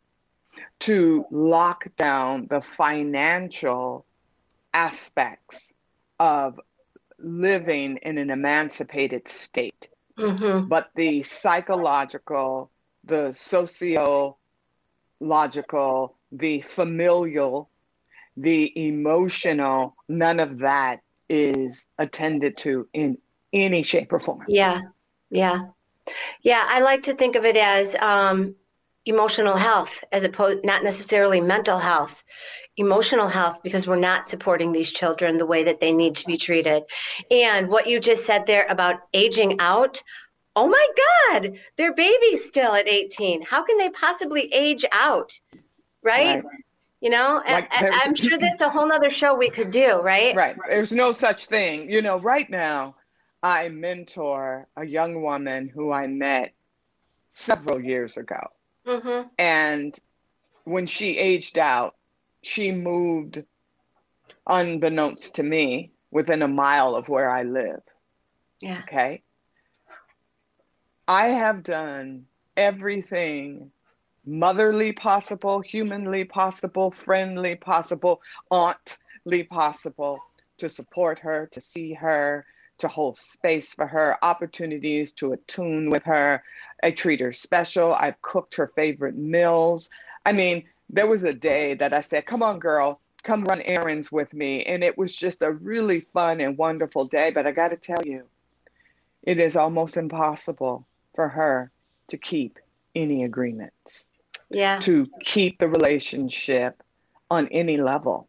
to 0.81 1.27
lock 1.31 1.85
down 1.97 2.47
the 2.49 2.61
financial 2.61 4.07
aspects 4.73 5.75
of 6.19 6.59
living 7.19 7.99
in 8.03 8.19
an 8.19 8.31
emancipated 8.31 9.29
state. 9.29 9.89
Mm-hmm. 10.19 10.69
But 10.69 10.91
the 10.95 11.23
psychological, 11.23 12.71
the 13.07 13.33
sociological, 13.33 14.39
the 16.33 16.61
familial, 16.63 17.69
the 18.37 18.89
emotional, 18.89 19.95
none 20.09 20.41
of 20.41 20.59
that 20.59 21.01
is 21.29 21.87
attended 21.99 22.57
to 22.59 22.89
in 22.93 23.19
any 23.53 23.83
shape 23.83 24.13
or 24.13 24.21
form. 24.21 24.45
Yeah. 24.49 24.83
Yeah. 25.31 25.67
Yeah, 26.43 26.65
I 26.69 26.81
like 26.81 27.05
to 27.05 27.15
think 27.15 27.37
of 27.37 27.45
it 27.45 27.57
as 27.57 27.95
um, 27.97 28.55
emotional 29.07 29.57
health 29.57 30.05
as 30.13 30.23
opposed 30.23 30.65
not 30.65 30.85
necessarily 30.85 31.41
mental 31.41 31.79
health. 31.79 32.23
Emotional 32.77 33.29
health 33.29 33.61
because 33.63 33.87
we're 33.87 33.95
not 33.95 34.29
supporting 34.29 34.73
these 34.73 34.91
children 34.91 35.39
the 35.39 35.47
way 35.47 35.63
that 35.63 35.81
they 35.81 35.93
need 35.93 36.17
to 36.17 36.27
be 36.27 36.37
treated. 36.37 36.83
And 37.31 37.69
what 37.69 37.87
you 37.87 38.01
just 38.01 38.27
said 38.27 38.47
there 38.47 38.67
about 38.69 38.97
aging 39.15 39.61
out, 39.61 40.03
oh 40.57 40.69
my 40.69 40.89
God, 41.31 41.53
they're 41.77 41.95
babies 41.95 42.45
still 42.47 42.75
at 42.75 42.89
18. 42.89 43.43
How 43.43 43.63
can 43.63 43.79
they 43.79 43.91
possibly 43.91 44.53
age 44.53 44.85
out? 44.93 45.39
Right? 46.03 46.45
right. 46.45 46.45
You 47.01 47.11
know, 47.11 47.43
like 47.47 47.69
I, 47.71 48.01
I'm 48.03 48.15
sure 48.15 48.39
that's 48.39 48.63
a 48.63 48.71
whole 48.71 48.89
nother 48.89 49.11
show 49.11 49.35
we 49.35 49.51
could 49.51 49.71
do, 49.71 50.01
right? 50.01 50.35
Right. 50.35 50.57
There's 50.67 50.93
no 50.93 51.13
such 51.13 51.47
thing. 51.47 51.91
You 51.91 52.01
know, 52.01 52.19
right 52.19 52.49
now, 52.49 52.97
I 53.43 53.69
mentor 53.69 54.67
a 54.75 54.87
young 54.87 55.21
woman 55.21 55.69
who 55.69 55.93
I 55.93 56.07
met 56.07 56.55
several 57.29 57.85
years 57.85 58.17
ago. 58.17 58.41
Mm-hmm. 58.87 59.29
And 59.39 59.95
when 60.65 60.87
she 60.87 61.19
aged 61.19 61.59
out, 61.59 61.95
she 62.41 62.73
moved, 62.73 63.43
unbeknownst 64.47 65.35
to 65.35 65.43
me, 65.43 65.91
within 66.11 66.41
a 66.41 66.49
mile 66.49 66.95
of 66.95 67.11
where 67.11 67.29
I 67.29 67.43
live. 67.43 67.83
Yeah. 68.63 68.81
Okay. 68.85 69.24
I 71.07 71.29
have 71.29 71.63
done 71.63 72.25
everything 72.57 73.71
motherly 74.25 74.93
possible, 74.93 75.61
humanly 75.61 76.25
possible, 76.25 76.93
friendly 76.93 77.57
possible, 77.57 78.23
auntly 78.51 79.43
possible 79.43 80.19
to 80.57 80.71
support 80.71 81.19
her, 81.19 81.47
to 81.53 81.61
see 81.61 81.93
her, 81.93 82.47
to 82.79 82.89
hold 82.89 83.19
space 83.19 83.75
for 83.75 83.87
her, 83.87 84.17
opportunities 84.23 85.13
to 85.13 85.35
attune 85.35 85.91
with 85.91 86.05
her. 86.05 86.43
I 86.83 86.91
treat 86.91 87.21
her 87.21 87.35
special. 87.35 87.93
I've 87.93 88.23
cooked 88.23 88.55
her 88.55 88.69
favorite 88.69 89.17
meals. 89.17 89.91
I 90.25 90.33
mean, 90.33 90.65
there 90.89 91.07
was 91.07 91.23
a 91.25 91.35
day 91.35 91.75
that 91.75 91.93
I 91.93 92.01
said, 92.01 92.25
Come 92.25 92.43
on, 92.43 92.59
girl, 92.59 92.99
come 93.23 93.45
run 93.45 93.61
errands 93.61 94.11
with 94.11 94.33
me. 94.33 94.65
And 94.65 94.83
it 94.83 94.97
was 94.97 95.15
just 95.15 95.43
a 95.43 95.53
really 95.53 96.01
fun 96.15 96.41
and 96.41 96.57
wonderful 96.57 97.05
day. 97.05 97.31
But 97.31 97.47
I 97.47 97.53
got 97.53 97.69
to 97.73 97.77
tell 97.77 98.07
you, 98.07 98.25
it 99.23 99.39
is 99.39 99.55
almost 99.55 99.99
impossible 99.99 100.87
for 101.15 101.29
her 101.29 101.71
to 102.09 102.17
keep 102.17 102.59
any 102.95 103.25
agreements. 103.25 104.05
Yeah. 104.51 104.79
To 104.81 105.07
keep 105.23 105.59
the 105.59 105.69
relationship 105.69 106.83
on 107.31 107.49
any 107.49 107.77
level. 107.77 108.29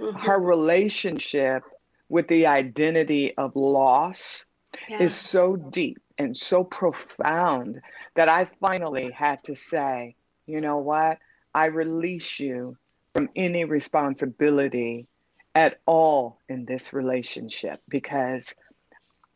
Mm-hmm. 0.00 0.18
Her 0.18 0.38
relationship 0.38 1.62
with 2.08 2.28
the 2.28 2.46
identity 2.46 3.34
of 3.36 3.56
loss 3.56 4.46
yeah. 4.88 5.02
is 5.02 5.14
so 5.14 5.56
deep 5.56 5.98
and 6.18 6.36
so 6.36 6.64
profound 6.64 7.80
that 8.14 8.28
I 8.28 8.48
finally 8.60 9.10
had 9.10 9.42
to 9.44 9.56
say, 9.56 10.14
you 10.46 10.60
know 10.60 10.78
what? 10.78 11.18
I 11.54 11.66
release 11.66 12.38
you 12.38 12.76
from 13.14 13.28
any 13.34 13.64
responsibility 13.64 15.06
at 15.54 15.80
all 15.86 16.38
in 16.48 16.64
this 16.64 16.92
relationship 16.92 17.80
because 17.88 18.54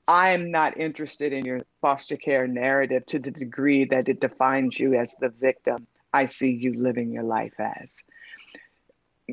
I 0.09 0.31
am 0.31 0.51
not 0.51 0.79
interested 0.79 1.35
in 1.35 1.45
your 1.45 1.61
foster 1.83 2.17
care 2.17 2.49
narrative 2.49 3.05
to 3.07 3.19
the 3.19 3.31
degree 3.31 3.85
that 3.85 4.09
it 4.09 4.21
defines 4.21 4.81
you 4.81 4.95
as 4.95 5.15
the 5.15 5.29
victim 5.29 5.87
I 6.15 6.25
see 6.25 6.51
you 6.51 6.73
living 6.73 7.13
your 7.13 7.25
life 7.25 7.53
as. 7.59 8.03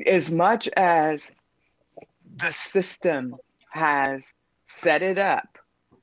As 0.06 0.30
much 0.30 0.68
as 0.76 1.32
the 2.36 2.50
system 2.50 3.36
has 3.70 4.34
set 4.66 5.02
it 5.02 5.18
up 5.18 5.58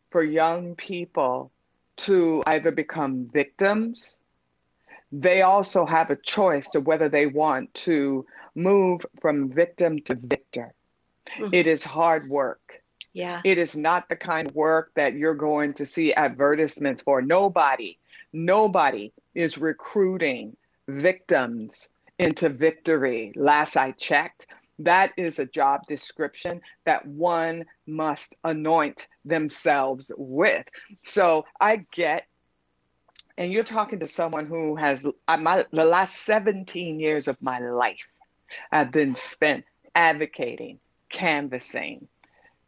for 0.10 0.24
young 0.24 0.74
people 0.76 1.52
to 1.98 2.42
either 2.48 2.72
become 2.72 3.30
victims, 3.32 4.20
they 5.12 5.44
also 5.44 5.86
have 5.86 6.10
a 6.10 6.16
choice 6.16 6.72
to 6.72 6.82
whether 6.82 7.08
they 7.08 7.28
want 7.28 7.72
to 7.76 8.26
move 8.56 9.06
from 9.22 9.52
victim 9.52 10.00
to 10.02 10.16
victor. 10.16 10.74
Mm-hmm. 11.38 11.54
It 11.54 11.68
is 11.68 11.84
hard 11.84 12.28
work. 12.28 12.83
Yeah. 13.14 13.42
It 13.44 13.58
is 13.58 13.76
not 13.76 14.10
the 14.10 14.16
kind 14.16 14.48
of 14.48 14.56
work 14.56 14.92
that 14.96 15.14
you're 15.14 15.36
going 15.36 15.74
to 15.76 15.86
see 15.86 16.14
advertisements 16.14 17.02
for. 17.02 17.22
Nobody, 17.22 18.00
nobody 18.34 19.14
is 19.36 19.58
recruiting 19.58 20.58
victims 20.88 21.90
into 22.18 22.50
victory. 22.50 23.32
Last 23.36 23.78
I 23.78 23.92
checked, 23.92 24.48
that 24.80 25.12
is 25.16 25.38
a 25.38 25.46
job 25.46 25.82
description 25.88 26.60
that 26.86 27.06
one 27.06 27.66
must 27.86 28.36
anoint 28.44 29.08
themselves 29.24 30.12
with. 30.18 30.66
So 31.04 31.46
I 31.62 31.86
get, 31.92 32.26
and 33.38 33.52
you're 33.52 33.64
talking 33.64 34.00
to 34.00 34.08
someone 34.08 34.48
who 34.48 34.76
has 34.76 35.06
uh, 35.28 35.38
my, 35.38 35.66
the 35.72 35.86
last 35.86 36.24
17 36.24 37.00
years 37.00 37.28
of 37.28 37.38
my 37.42 37.60
life 37.60 38.08
have 38.72 38.92
been 38.92 39.16
spent 39.16 39.66
advocating, 39.96 40.80
canvassing, 41.10 42.08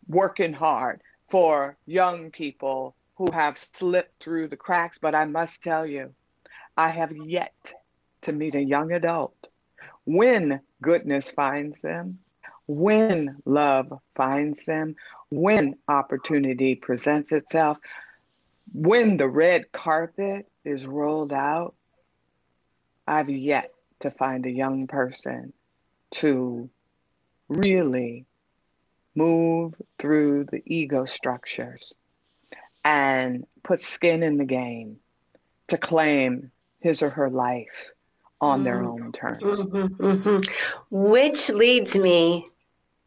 working 0.07 0.53
hard 0.53 1.01
for 1.29 1.77
young 1.85 2.31
people 2.31 2.95
who 3.15 3.31
have 3.31 3.57
slipped 3.57 4.23
through 4.23 4.47
the 4.47 4.57
cracks. 4.57 4.97
But 4.97 5.15
I 5.15 5.25
must 5.25 5.63
tell 5.63 5.85
you, 5.85 6.13
I 6.77 6.89
have 6.89 7.15
yet 7.15 7.73
to 8.21 8.33
meet 8.33 8.55
a 8.55 8.61
young 8.61 8.91
adult 8.91 9.35
when 10.05 10.59
goodness 10.81 11.29
finds 11.29 11.81
them, 11.81 12.19
when 12.67 13.37
love 13.45 13.91
finds 14.15 14.65
them, 14.65 14.95
when 15.29 15.75
opportunity 15.87 16.75
presents 16.75 17.31
itself, 17.31 17.77
when 18.73 19.17
the 19.17 19.27
red 19.27 19.71
carpet 19.71 20.47
is 20.63 20.85
rolled 20.85 21.33
out. 21.33 21.75
I've 23.07 23.29
yet 23.29 23.71
to 23.99 24.11
find 24.11 24.45
a 24.45 24.51
young 24.51 24.87
person 24.87 25.53
to 26.11 26.69
really 27.47 28.25
move 29.15 29.73
through 29.97 30.45
the 30.51 30.61
ego 30.65 31.05
structures 31.05 31.95
and 32.83 33.45
put 33.63 33.79
skin 33.79 34.23
in 34.23 34.37
the 34.37 34.45
game 34.45 34.97
to 35.67 35.77
claim 35.77 36.51
his 36.79 37.01
or 37.01 37.09
her 37.09 37.29
life 37.29 37.91
on 38.41 38.63
their 38.63 38.81
mm-hmm. 38.81 39.03
own 39.03 39.11
terms. 39.11 39.43
Mm-hmm, 39.43 40.05
mm-hmm. 40.05 40.39
Which 40.91 41.49
leads 41.49 41.95
me 41.95 42.47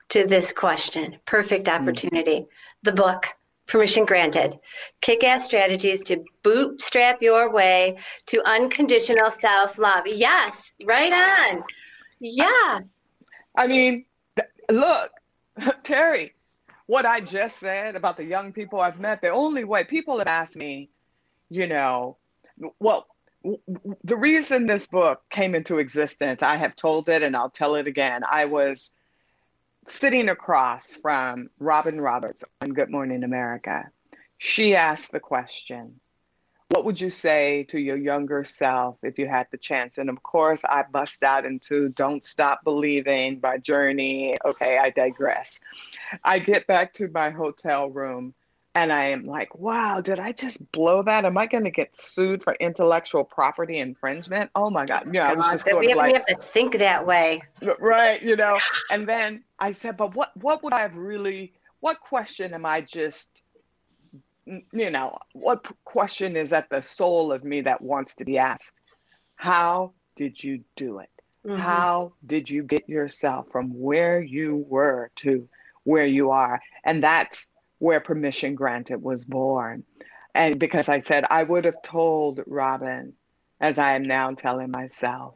to 0.09 0.27
this 0.27 0.53
question 0.53 1.18
perfect 1.27 1.66
mm. 1.66 1.81
opportunity. 1.81 2.47
The 2.83 2.92
book, 2.92 3.27
Permission 3.66 4.07
Granted 4.07 4.59
Kick 5.03 5.23
Ass 5.23 5.44
Strategies 5.44 6.03
to 6.03 6.25
Bootstrap 6.42 7.23
Your 7.23 7.53
Way 7.53 7.99
to 8.27 8.42
Unconditional 8.49 9.31
Self 9.40 9.79
Love. 9.79 10.07
Yes, 10.07 10.57
right 10.85 11.12
on. 11.12 11.62
Yeah. 12.18 12.81
I 13.57 13.66
mean, 13.66 14.07
look, 14.71 15.11
Terry, 15.83 16.35
what 16.87 17.07
I 17.07 17.21
just 17.21 17.59
said 17.59 17.97
about 17.97 18.16
the 18.16 18.25
young 18.25 18.53
people 18.53 18.81
I've 18.81 19.01
met, 19.01 19.21
the 19.21 19.31
only 19.31 19.64
way 19.64 19.85
people 19.85 20.18
have 20.18 20.27
asked 20.27 20.57
me, 20.57 20.90
you 21.49 21.66
know, 21.66 22.16
well, 22.79 23.07
the 24.05 24.16
reason 24.16 24.66
this 24.66 24.87
book 24.87 25.23
came 25.31 25.55
into 25.55 25.79
existence, 25.79 26.42
I 26.42 26.57
have 26.57 26.75
told 26.75 27.09
it 27.09 27.23
and 27.23 27.37
I'll 27.37 27.51
tell 27.51 27.77
it 27.77 27.87
again. 27.87 28.23
I 28.29 28.47
was 28.47 28.90
sitting 29.87 30.29
across 30.29 30.94
from 30.94 31.49
Robin 31.59 32.01
Roberts 32.01 32.44
on 32.61 32.71
Good 32.71 32.90
Morning 32.90 33.25
America. 33.25 33.90
She 34.38 34.75
asked 34.75 35.12
the 35.12 35.21
question, 35.21 36.01
what 36.68 36.85
would 36.85 37.00
you 37.00 37.09
say 37.09 37.64
to 37.64 37.78
your 37.78 37.96
younger 37.96 38.44
self 38.44 38.98
if 39.02 39.18
you 39.18 39.26
had 39.26 39.46
the 39.50 39.57
chance? 39.57 39.96
And 39.96 40.11
of 40.11 40.22
course, 40.22 40.64
I 40.64 40.85
bust 40.90 41.22
out 41.22 41.46
into 41.46 41.88
Don't 41.90 42.22
Stop 42.24 42.62
Believing 42.62 43.40
by 43.40 43.59
Journey. 43.59 44.37
Okay, 44.44 44.78
I 44.78 44.90
digress. 44.90 45.61
I 46.24 46.38
get 46.38 46.66
back 46.66 46.92
to 46.94 47.09
my 47.09 47.31
hotel 47.31 47.88
room 47.88 48.35
and 48.74 48.92
I 48.92 49.04
am 49.04 49.24
like, 49.24 49.54
wow, 49.59 50.02
did 50.02 50.20
I 50.20 50.33
just 50.33 50.70
blow 50.72 51.02
that? 51.02 51.24
Am 51.24 51.38
I 51.38 51.46
going 51.46 51.64
to 51.64 51.70
get 51.70 51.96
sued 51.96 52.42
for 52.42 52.54
intellectual 52.61 53.24
property 53.24 53.78
infringement? 53.78 54.50
Oh 54.54 54.68
my 54.68 54.85
God. 54.85 55.09
Yeah, 55.11 55.31
I 55.31 55.35
was 55.35 55.46
just 55.46 55.64
sort 55.64 55.81
we, 55.81 55.92
of 55.92 55.96
like, 55.96 56.12
we 56.12 56.18
have 56.18 56.26
to 56.26 56.48
think 56.52 56.76
that 56.78 57.07
way. 57.07 57.40
Right, 57.81 58.22
you 58.22 58.37
know. 58.37 58.59
And 58.90 59.09
then 59.09 59.42
I 59.59 59.72
said, 59.72 59.96
but 59.96 60.14
what, 60.14 60.37
what 60.37 60.62
would 60.62 60.74
I 60.74 60.81
have 60.81 60.96
really, 60.96 61.54
what 61.81 61.98
question 62.00 62.52
am 62.52 62.66
I 62.66 62.83
just 62.83 63.42
you 64.72 64.90
know, 64.90 65.18
what 65.32 65.66
question 65.84 66.37
is 66.37 66.52
at 66.52 66.70
the 66.70 66.82
soul 66.82 67.32
of 67.32 67.44
me 67.44 67.62
that 67.62 67.82
wants 67.82 68.16
to 68.16 68.24
be 68.24 68.38
asked? 68.38 68.74
How 69.37 69.92
did 70.16 70.42
you 70.42 70.64
do 70.76 70.98
it? 71.00 71.11
Mm-hmm. 71.46 71.61
How 71.61 72.12
did 72.26 72.50
you 72.50 72.62
get 72.62 72.88
yourself 72.88 73.46
from 73.50 73.70
where 73.70 74.20
you 74.20 74.64
were 74.68 75.11
to 75.16 75.48
where 75.84 76.06
you 76.06 76.30
are? 76.30 76.61
And 76.84 77.02
that's 77.02 77.48
where 77.78 78.00
permission 78.00 78.54
granted 78.54 79.02
was 79.02 79.24
born. 79.24 79.84
And 80.34 80.58
because 80.58 80.88
I 80.88 80.98
said, 80.98 81.24
I 81.30 81.42
would 81.42 81.64
have 81.64 81.82
told 81.82 82.40
Robin, 82.46 83.14
as 83.61 83.78
I 83.78 83.94
am 83.94 84.02
now 84.02 84.32
telling 84.32 84.70
myself, 84.70 85.34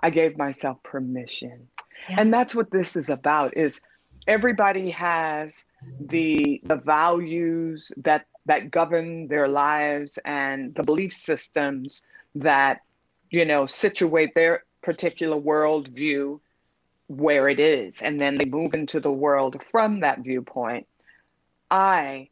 I 0.00 0.10
gave 0.10 0.36
myself 0.36 0.82
permission. 0.82 1.68
Yeah. 2.08 2.16
And 2.18 2.34
that's 2.34 2.54
what 2.54 2.70
this 2.70 2.96
is 2.96 3.08
about 3.08 3.56
is 3.56 3.80
everybody 4.26 4.90
has 4.90 5.64
the 6.00 6.60
the 6.64 6.76
values 6.76 7.92
that 7.96 8.26
that 8.46 8.70
govern 8.70 9.28
their 9.28 9.48
lives 9.48 10.18
and 10.24 10.74
the 10.74 10.82
belief 10.82 11.12
systems 11.12 12.02
that 12.34 12.80
you 13.30 13.44
know 13.44 13.66
situate 13.66 14.34
their 14.34 14.64
particular 14.82 15.40
worldview 15.40 16.40
where 17.08 17.48
it 17.48 17.60
is. 17.60 18.00
And 18.00 18.18
then 18.18 18.36
they 18.36 18.44
move 18.44 18.74
into 18.74 18.98
the 18.98 19.12
world 19.12 19.62
from 19.62 20.00
that 20.00 20.20
viewpoint. 20.20 20.86
I 21.70 22.28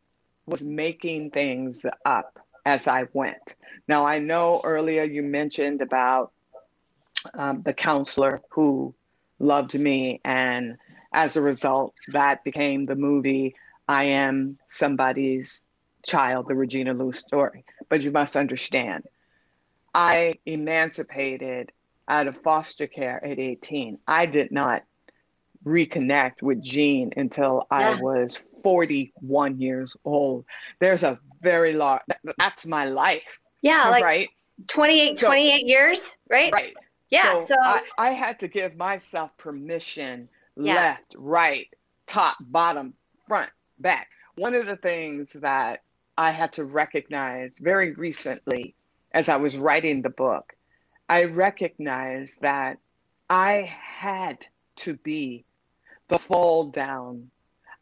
was 0.46 0.62
making 0.62 1.30
things 1.30 1.84
up 2.04 2.38
as 2.66 2.86
i 2.86 3.04
went. 3.12 3.56
Now 3.88 4.04
i 4.04 4.18
know 4.18 4.60
earlier 4.64 5.04
you 5.04 5.22
mentioned 5.22 5.82
about 5.82 6.32
um, 7.34 7.62
the 7.62 7.72
counselor 7.72 8.40
who 8.50 8.94
loved 9.38 9.78
me 9.78 10.20
and 10.24 10.76
as 11.12 11.36
a 11.36 11.42
result 11.42 11.94
that 12.08 12.44
became 12.44 12.84
the 12.84 12.96
movie 12.96 13.54
i 13.88 14.04
am 14.04 14.58
somebody's 14.68 15.62
child, 16.06 16.46
the 16.48 16.54
Regina 16.54 16.94
Louise 16.94 17.18
story. 17.18 17.64
But 17.88 18.02
you 18.02 18.10
must 18.10 18.36
understand, 18.36 19.04
I 19.94 20.38
emancipated 20.46 21.72
out 22.08 22.26
of 22.26 22.36
foster 22.42 22.86
care 22.86 23.24
at 23.24 23.38
18. 23.38 23.98
I 24.06 24.26
did 24.26 24.52
not 24.52 24.84
reconnect 25.64 26.42
with 26.42 26.62
Jean 26.62 27.12
until 27.16 27.66
yeah. 27.70 27.78
I 27.78 28.00
was 28.00 28.38
41 28.62 29.60
years 29.60 29.96
old. 30.04 30.44
There's 30.78 31.02
a 31.02 31.18
very 31.40 31.72
long, 31.72 32.00
that's 32.38 32.66
my 32.66 32.84
life. 32.84 33.38
Yeah, 33.62 33.88
like 33.90 34.04
right? 34.04 34.28
28, 34.68 35.18
so, 35.18 35.26
28 35.26 35.66
years, 35.66 36.00
right? 36.28 36.52
Right. 36.52 36.74
Yeah. 37.10 37.40
So, 37.40 37.46
so 37.46 37.54
I, 37.60 37.82
I, 37.98 38.10
had 38.12 38.38
to 38.40 38.48
give 38.48 38.76
myself 38.76 39.36
permission 39.36 40.28
yeah. 40.56 40.74
left, 40.74 41.14
right, 41.16 41.68
top, 42.06 42.36
bottom, 42.40 42.94
front, 43.26 43.50
back 43.78 44.08
one 44.40 44.54
of 44.54 44.66
the 44.66 44.76
things 44.76 45.32
that 45.34 45.82
I 46.16 46.30
had 46.30 46.54
to 46.54 46.64
recognize 46.64 47.58
very 47.58 47.92
recently 47.92 48.74
as 49.12 49.28
I 49.28 49.36
was 49.36 49.54
writing 49.56 50.00
the 50.00 50.08
book, 50.08 50.54
I 51.10 51.24
recognized 51.24 52.40
that 52.40 52.78
I 53.28 53.70
had 53.76 54.46
to 54.76 54.94
be 54.94 55.44
the 56.08 56.18
fall 56.18 56.70
down. 56.70 57.30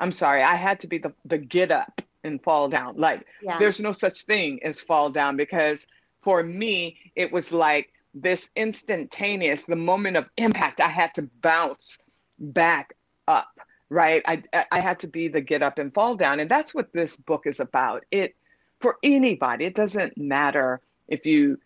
I'm 0.01 0.11
sorry, 0.11 0.43
I 0.43 0.57
had 0.57 0.81
to 0.81 0.89
be 0.89 0.99
the, 0.99 1.13
the 1.27 1.39
get 1.39 1.71
up 1.71 2.03
and 2.25 2.43
fall 2.43 2.69
down. 2.69 2.97
Like 2.97 3.25
yeah. 3.41 3.61
there's 3.61 3.79
no 3.79 3.93
such 3.93 4.23
thing 4.23 4.61
as 4.65 4.81
fall 4.81 5.11
down 5.11 5.37
because 5.37 5.87
for 6.21 6.43
me, 6.43 6.99
it 7.15 7.31
was 7.31 7.53
like 7.53 7.93
this 8.15 8.51
instantaneous, 8.57 9.63
the 9.63 9.77
moment 9.77 10.17
of 10.17 10.27
impact, 10.37 10.81
I 10.81 10.89
had 10.89 11.15
to 11.15 11.23
bounce 11.41 11.99
back 12.39 12.95
up, 13.27 13.49
right? 13.91 14.23
I, 14.27 14.43
I 14.71 14.81
had 14.81 15.01
to 15.01 15.09
be 15.09 15.29
the 15.29 15.41
get 15.41 15.63
up 15.63 15.79
and 15.79 15.93
fall 15.93 16.15
down. 16.15 16.41
And 16.41 16.51
that's 16.51 16.75
what 16.75 16.93
this 16.93 17.17
book 17.17 17.47
is 17.47 17.61
about. 17.61 18.05
It, 18.11 18.35
for 18.81 18.97
anybody, 19.03 19.65
it 19.65 19.75
doesn't 19.75 20.17
matter 20.17 20.81
if 21.09 21.27
you 21.27 21.59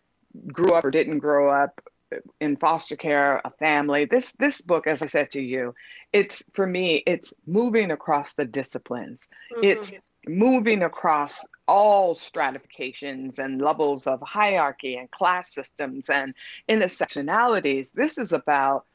grew 0.47 0.73
up 0.73 0.85
or 0.85 0.91
didn't 0.91 1.19
grow 1.19 1.51
up 1.51 1.81
in 2.41 2.57
foster 2.57 2.97
care, 2.97 3.41
a 3.45 3.51
family. 3.51 4.05
This 4.05 4.33
this 4.33 4.61
book, 4.61 4.87
as 4.87 5.03
I 5.03 5.07
said 5.07 5.31
to 5.33 5.43
you, 5.43 5.75
it's 6.13 6.43
for 6.53 6.67
me, 6.67 7.03
it's 7.07 7.33
moving 7.47 7.91
across 7.91 8.35
the 8.35 8.45
disciplines. 8.45 9.29
Mm-hmm. 9.53 9.65
It's 9.65 9.93
moving 10.27 10.83
across 10.83 11.47
all 11.67 12.15
stratifications 12.15 13.39
and 13.39 13.61
levels 13.61 14.07
of 14.07 14.21
hierarchy 14.23 14.97
and 14.97 15.11
class 15.11 15.53
systems 15.53 16.09
and 16.09 16.35
intersectionalities. 16.69 17.93
This 17.93 18.19
is 18.19 18.33
about 18.33 18.87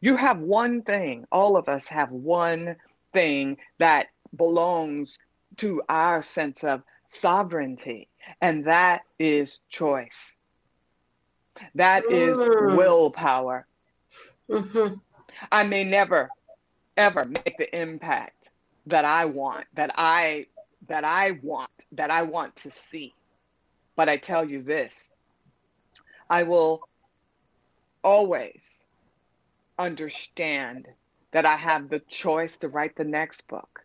you 0.00 0.16
have 0.16 0.38
one 0.38 0.82
thing, 0.82 1.26
all 1.32 1.56
of 1.56 1.68
us 1.68 1.86
have 1.88 2.10
one 2.10 2.76
thing 3.12 3.56
that 3.78 4.08
belongs 4.36 5.18
to 5.56 5.82
our 5.88 6.22
sense 6.22 6.62
of 6.62 6.82
sovereignty, 7.08 8.08
and 8.40 8.64
that 8.66 9.02
is 9.18 9.60
choice. 9.68 10.36
That 11.74 12.04
is 12.10 12.38
mm. 12.38 12.76
willpower. 12.76 13.66
Mm-hmm. 14.48 14.94
I 15.50 15.64
may 15.64 15.84
never, 15.84 16.30
ever 16.96 17.24
make 17.24 17.56
the 17.58 17.80
impact 17.80 18.50
that 18.86 19.04
I 19.04 19.24
want, 19.24 19.66
that 19.74 19.92
I 19.96 20.46
that 20.86 21.04
I 21.04 21.38
want, 21.42 21.70
that 21.92 22.10
I 22.10 22.22
want 22.22 22.54
to 22.56 22.70
see. 22.70 23.14
But 23.96 24.08
I 24.08 24.16
tell 24.16 24.48
you 24.48 24.62
this, 24.62 25.10
I 26.30 26.44
will 26.44 26.88
always 28.04 28.84
understand 29.78 30.86
that 31.32 31.46
I 31.46 31.56
have 31.56 31.88
the 31.88 32.00
choice 32.00 32.58
to 32.58 32.68
write 32.68 32.96
the 32.96 33.04
next 33.04 33.46
book. 33.48 33.80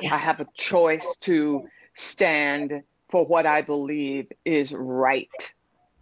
Yeah. 0.00 0.14
I 0.14 0.18
have 0.18 0.40
a 0.40 0.46
choice 0.54 1.16
to 1.22 1.68
stand 1.94 2.82
for 3.08 3.24
what 3.24 3.46
I 3.46 3.62
believe 3.62 4.30
is 4.44 4.72
right, 4.72 5.28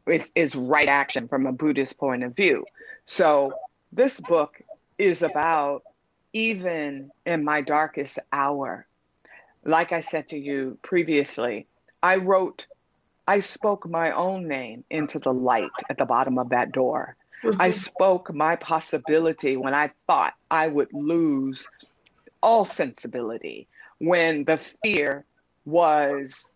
is, 0.06 0.32
is 0.34 0.54
right 0.56 0.88
action 0.88 1.28
from 1.28 1.46
a 1.46 1.52
Buddhist 1.52 1.98
point 1.98 2.24
of 2.24 2.34
view. 2.34 2.64
So 3.04 3.52
this 3.92 4.18
book 4.18 4.60
is 4.98 5.22
about 5.22 5.82
even 6.32 7.10
in 7.24 7.44
my 7.44 7.60
darkest 7.60 8.18
hour, 8.32 8.86
like 9.64 9.92
I 9.92 10.00
said 10.00 10.28
to 10.28 10.38
you 10.38 10.78
previously, 10.82 11.66
I 12.02 12.16
wrote, 12.16 12.66
I 13.26 13.40
spoke 13.40 13.88
my 13.88 14.10
own 14.10 14.46
name 14.46 14.84
into 14.90 15.18
the 15.18 15.32
light 15.32 15.70
at 15.88 15.98
the 15.98 16.04
bottom 16.04 16.38
of 16.38 16.50
that 16.50 16.72
door. 16.72 17.16
Mm-hmm. 17.42 17.60
I 17.60 17.70
spoke 17.70 18.34
my 18.34 18.56
possibility 18.56 19.56
when 19.56 19.74
I 19.74 19.90
thought 20.06 20.34
I 20.50 20.68
would 20.68 20.92
lose 20.92 21.68
all 22.42 22.64
sensibility, 22.64 23.68
when 23.98 24.44
the 24.44 24.58
fear 24.58 25.24
was 25.64 26.52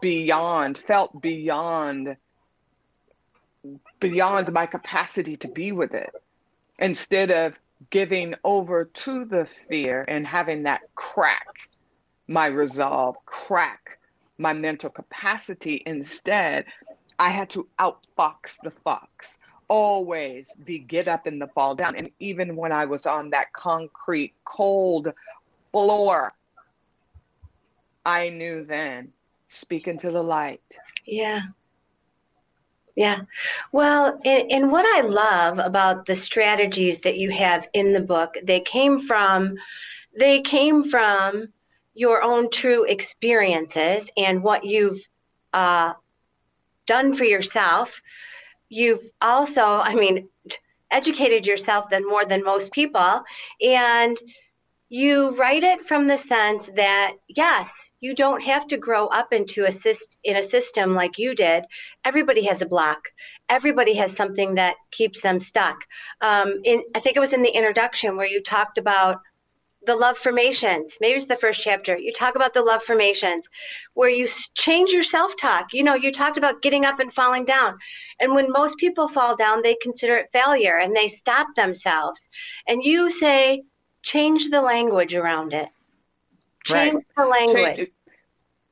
beyond, 0.00 0.78
felt 0.78 1.20
beyond 1.20 2.16
beyond 4.00 4.52
my 4.52 4.66
capacity 4.66 5.36
to 5.36 5.48
be 5.48 5.70
with 5.72 5.94
it. 5.94 6.10
Instead 6.78 7.30
of 7.30 7.54
giving 7.90 8.34
over 8.44 8.84
to 8.86 9.24
the 9.24 9.46
fear 9.46 10.04
and 10.08 10.26
having 10.26 10.64
that 10.64 10.80
crack 10.94 11.46
my 12.28 12.46
resolve, 12.46 13.16
crack 13.26 13.98
my 14.38 14.52
mental 14.52 14.90
capacity. 14.90 15.82
Instead, 15.86 16.64
I 17.18 17.28
had 17.28 17.50
to 17.50 17.68
outfox 17.78 18.56
the 18.62 18.70
fox, 18.70 19.38
always 19.72 20.52
the 20.66 20.80
get 20.80 21.08
up 21.08 21.24
and 21.24 21.40
the 21.40 21.46
fall 21.46 21.74
down. 21.74 21.96
And 21.96 22.10
even 22.20 22.56
when 22.56 22.72
I 22.72 22.84
was 22.84 23.06
on 23.06 23.30
that 23.30 23.54
concrete, 23.54 24.34
cold 24.44 25.10
floor, 25.72 26.34
I 28.04 28.28
knew 28.28 28.64
then, 28.66 29.14
speak 29.48 29.88
into 29.88 30.10
the 30.10 30.22
light. 30.22 30.60
Yeah. 31.06 31.40
Yeah. 32.96 33.20
Well, 33.72 34.20
and, 34.26 34.52
and 34.52 34.70
what 34.70 34.84
I 34.84 35.00
love 35.00 35.58
about 35.58 36.04
the 36.04 36.16
strategies 36.16 37.00
that 37.00 37.16
you 37.16 37.30
have 37.30 37.66
in 37.72 37.94
the 37.94 38.00
book, 38.00 38.36
they 38.42 38.60
came 38.60 39.06
from 39.06 39.54
they 40.18 40.42
came 40.42 40.84
from 40.84 41.48
your 41.94 42.22
own 42.22 42.50
true 42.50 42.84
experiences 42.84 44.10
and 44.18 44.42
what 44.42 44.64
you've 44.64 45.00
uh, 45.54 45.94
done 46.84 47.14
for 47.14 47.24
yourself. 47.24 48.02
You've 48.72 49.06
also, 49.20 49.62
I 49.62 49.94
mean, 49.94 50.30
educated 50.90 51.46
yourself 51.46 51.90
than 51.90 52.08
more 52.08 52.24
than 52.24 52.42
most 52.42 52.72
people. 52.72 53.22
And 53.60 54.16
you 54.88 55.36
write 55.36 55.62
it 55.62 55.86
from 55.86 56.06
the 56.06 56.16
sense 56.16 56.70
that 56.76 57.12
yes, 57.28 57.90
you 58.00 58.14
don't 58.14 58.42
have 58.42 58.66
to 58.68 58.78
grow 58.78 59.08
up 59.08 59.30
into 59.30 59.66
a 59.66 59.68
syst- 59.68 60.16
in 60.24 60.36
a 60.36 60.42
system 60.42 60.94
like 60.94 61.18
you 61.18 61.34
did. 61.34 61.64
Everybody 62.06 62.44
has 62.46 62.62
a 62.62 62.66
block. 62.66 63.00
Everybody 63.50 63.92
has 63.94 64.16
something 64.16 64.54
that 64.54 64.76
keeps 64.90 65.20
them 65.20 65.38
stuck. 65.38 65.76
Um, 66.22 66.60
in, 66.64 66.82
I 66.94 67.00
think 67.00 67.18
it 67.18 67.20
was 67.20 67.34
in 67.34 67.42
the 67.42 67.54
introduction 67.54 68.16
where 68.16 68.26
you 68.26 68.42
talked 68.42 68.78
about 68.78 69.18
the 69.86 69.96
love 69.96 70.18
formations. 70.18 70.96
Maybe 71.00 71.16
it's 71.16 71.26
the 71.26 71.36
first 71.36 71.60
chapter. 71.60 71.96
You 71.96 72.12
talk 72.12 72.36
about 72.36 72.54
the 72.54 72.62
love 72.62 72.82
formations 72.84 73.48
where 73.94 74.08
you 74.08 74.28
change 74.54 74.90
your 74.90 75.02
self 75.02 75.36
talk. 75.36 75.72
You 75.72 75.84
know, 75.84 75.94
you 75.94 76.12
talked 76.12 76.38
about 76.38 76.62
getting 76.62 76.84
up 76.84 77.00
and 77.00 77.12
falling 77.12 77.44
down. 77.44 77.78
And 78.20 78.34
when 78.34 78.50
most 78.50 78.76
people 78.76 79.08
fall 79.08 79.36
down, 79.36 79.62
they 79.62 79.76
consider 79.82 80.16
it 80.16 80.30
failure 80.32 80.78
and 80.78 80.94
they 80.94 81.08
stop 81.08 81.48
themselves. 81.56 82.30
And 82.68 82.82
you 82.82 83.10
say, 83.10 83.62
change 84.02 84.50
the 84.50 84.62
language 84.62 85.14
around 85.14 85.52
it. 85.52 85.68
Change 86.64 86.94
right. 86.94 87.04
the 87.16 87.24
language. 87.24 87.90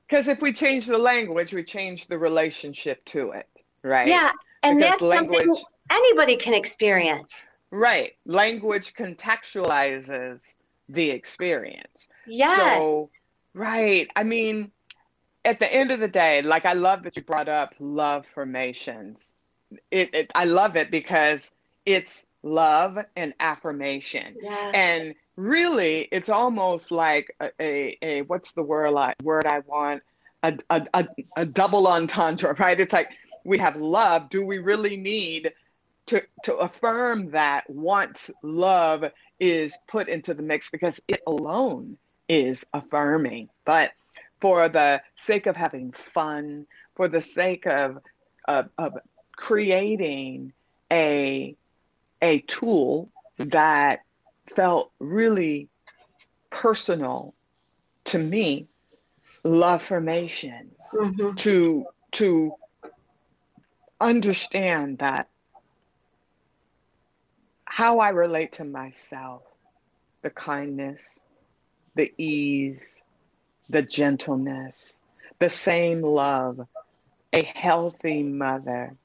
Because 0.08 0.28
if 0.28 0.40
we 0.40 0.52
change 0.52 0.86
the 0.86 0.98
language, 0.98 1.52
we 1.52 1.62
change 1.62 2.06
the 2.06 2.18
relationship 2.18 3.04
to 3.06 3.30
it, 3.30 3.48
right? 3.82 4.08
Yeah. 4.08 4.30
And 4.62 4.78
because 4.78 4.92
that's 4.92 5.02
language, 5.02 5.46
something 5.46 5.64
anybody 5.90 6.36
can 6.36 6.54
experience. 6.54 7.34
Right. 7.70 8.14
Language 8.26 8.94
contextualizes 8.94 10.56
the 10.92 11.10
experience. 11.10 12.08
Yeah. 12.26 12.78
So, 12.78 13.10
right. 13.54 14.10
I 14.16 14.24
mean, 14.24 14.70
at 15.44 15.58
the 15.58 15.72
end 15.72 15.90
of 15.90 16.00
the 16.00 16.08
day, 16.08 16.42
like 16.42 16.66
I 16.66 16.74
love 16.74 17.04
that 17.04 17.16
you 17.16 17.22
brought 17.22 17.48
up 17.48 17.74
love 17.78 18.26
formations. 18.34 19.32
It, 19.90 20.14
it 20.14 20.30
I 20.34 20.44
love 20.44 20.76
it 20.76 20.90
because 20.90 21.50
it's 21.86 22.24
love 22.42 22.98
and 23.16 23.34
affirmation. 23.40 24.36
Yeah. 24.42 24.72
And 24.74 25.14
really, 25.36 26.08
it's 26.10 26.28
almost 26.28 26.90
like 26.90 27.34
a, 27.40 27.50
a, 27.60 27.98
a 28.02 28.22
what's 28.22 28.52
the 28.52 28.62
word 28.62 28.94
I, 28.96 29.14
word 29.22 29.46
I 29.46 29.60
want 29.60 30.02
a, 30.42 30.58
a, 30.70 30.86
a, 30.94 31.08
a 31.36 31.46
double 31.46 31.86
entendre, 31.86 32.54
right? 32.58 32.78
It's 32.78 32.92
like 32.92 33.10
we 33.44 33.58
have 33.58 33.76
love. 33.76 34.28
Do 34.28 34.44
we 34.44 34.58
really 34.58 34.96
need 34.96 35.52
to 36.06 36.22
to 36.44 36.56
affirm 36.56 37.30
that 37.30 37.68
once 37.68 38.30
love 38.42 39.04
is 39.38 39.72
put 39.88 40.08
into 40.08 40.34
the 40.34 40.42
mix 40.42 40.70
because 40.70 41.00
it 41.08 41.22
alone 41.26 41.96
is 42.28 42.64
affirming. 42.72 43.48
But 43.64 43.92
for 44.40 44.68
the 44.68 45.02
sake 45.16 45.46
of 45.46 45.56
having 45.56 45.92
fun, 45.92 46.66
for 46.94 47.08
the 47.08 47.22
sake 47.22 47.66
of, 47.66 47.98
of, 48.46 48.68
of 48.78 48.98
creating 49.32 50.52
a, 50.92 51.56
a 52.22 52.40
tool 52.40 53.10
that 53.38 54.00
felt 54.54 54.92
really 54.98 55.68
personal 56.50 57.34
to 58.04 58.18
me, 58.18 58.66
love 59.44 59.82
formation, 59.82 60.70
mm-hmm. 60.92 61.34
to, 61.36 61.86
to 62.12 62.52
understand 64.00 64.98
that 64.98 65.29
how 67.70 68.00
I 68.00 68.08
relate 68.08 68.50
to 68.54 68.64
myself, 68.64 69.42
the 70.22 70.30
kindness, 70.30 71.20
the 71.94 72.12
ease, 72.18 73.00
the 73.68 73.80
gentleness, 73.80 74.98
the 75.38 75.48
same 75.48 76.02
love 76.02 76.66
a 77.32 77.44
healthy 77.44 78.24
mother 78.24 78.96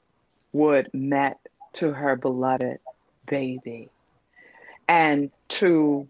would 0.52 0.92
met 0.92 1.38
to 1.74 1.92
her 1.92 2.16
beloved 2.16 2.80
baby. 3.28 3.88
And 4.88 5.30
to 5.60 6.08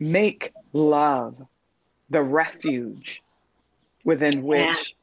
make 0.00 0.52
love 0.72 1.36
the 2.10 2.22
refuge 2.22 3.22
within 4.04 4.42
which 4.42 4.96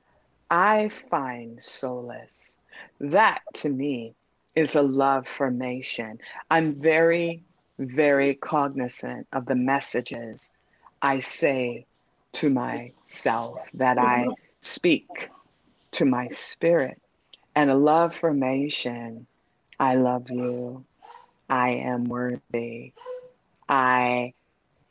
I 0.52 0.90
find 1.10 1.64
solace. 1.64 2.58
That 3.00 3.42
to 3.56 3.70
me 3.70 4.16
is 4.58 4.74
a 4.74 4.82
love 4.82 5.28
formation. 5.38 6.18
I'm 6.50 6.74
very, 6.74 7.44
very 7.78 8.34
cognizant 8.34 9.28
of 9.32 9.46
the 9.46 9.54
messages 9.54 10.50
I 11.00 11.20
say 11.20 11.86
to 12.34 12.50
myself, 12.50 13.60
that 13.76 14.00
I 14.00 14.26
speak 14.60 15.30
to 15.92 16.06
my 16.06 16.30
spirit. 16.30 17.00
And 17.56 17.70
a 17.70 17.76
love 17.76 18.16
formation 18.16 19.28
I 19.80 19.94
love 19.94 20.32
you. 20.32 20.84
I 21.48 21.70
am 21.70 22.06
worthy. 22.06 22.94
I 23.70 24.34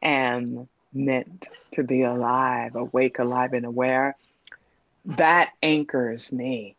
am 0.01 0.69
meant 0.93 1.49
to 1.73 1.83
be 1.83 2.03
alive, 2.03 2.77
awake, 2.77 3.19
alive, 3.19 3.53
and 3.53 3.67
aware. 3.67 4.17
That 5.05 5.51
anchors 5.61 6.31
me 6.31 6.77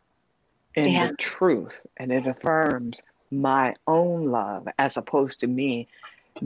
in 0.86 0.92
yeah. 0.92 1.08
the 1.08 1.16
truth 1.16 1.74
and 1.96 2.12
it 2.12 2.26
affirms 2.26 3.02
my 3.30 3.74
own 3.86 4.26
love 4.26 4.66
as 4.78 4.96
opposed 4.96 5.40
to 5.40 5.46
me 5.46 5.88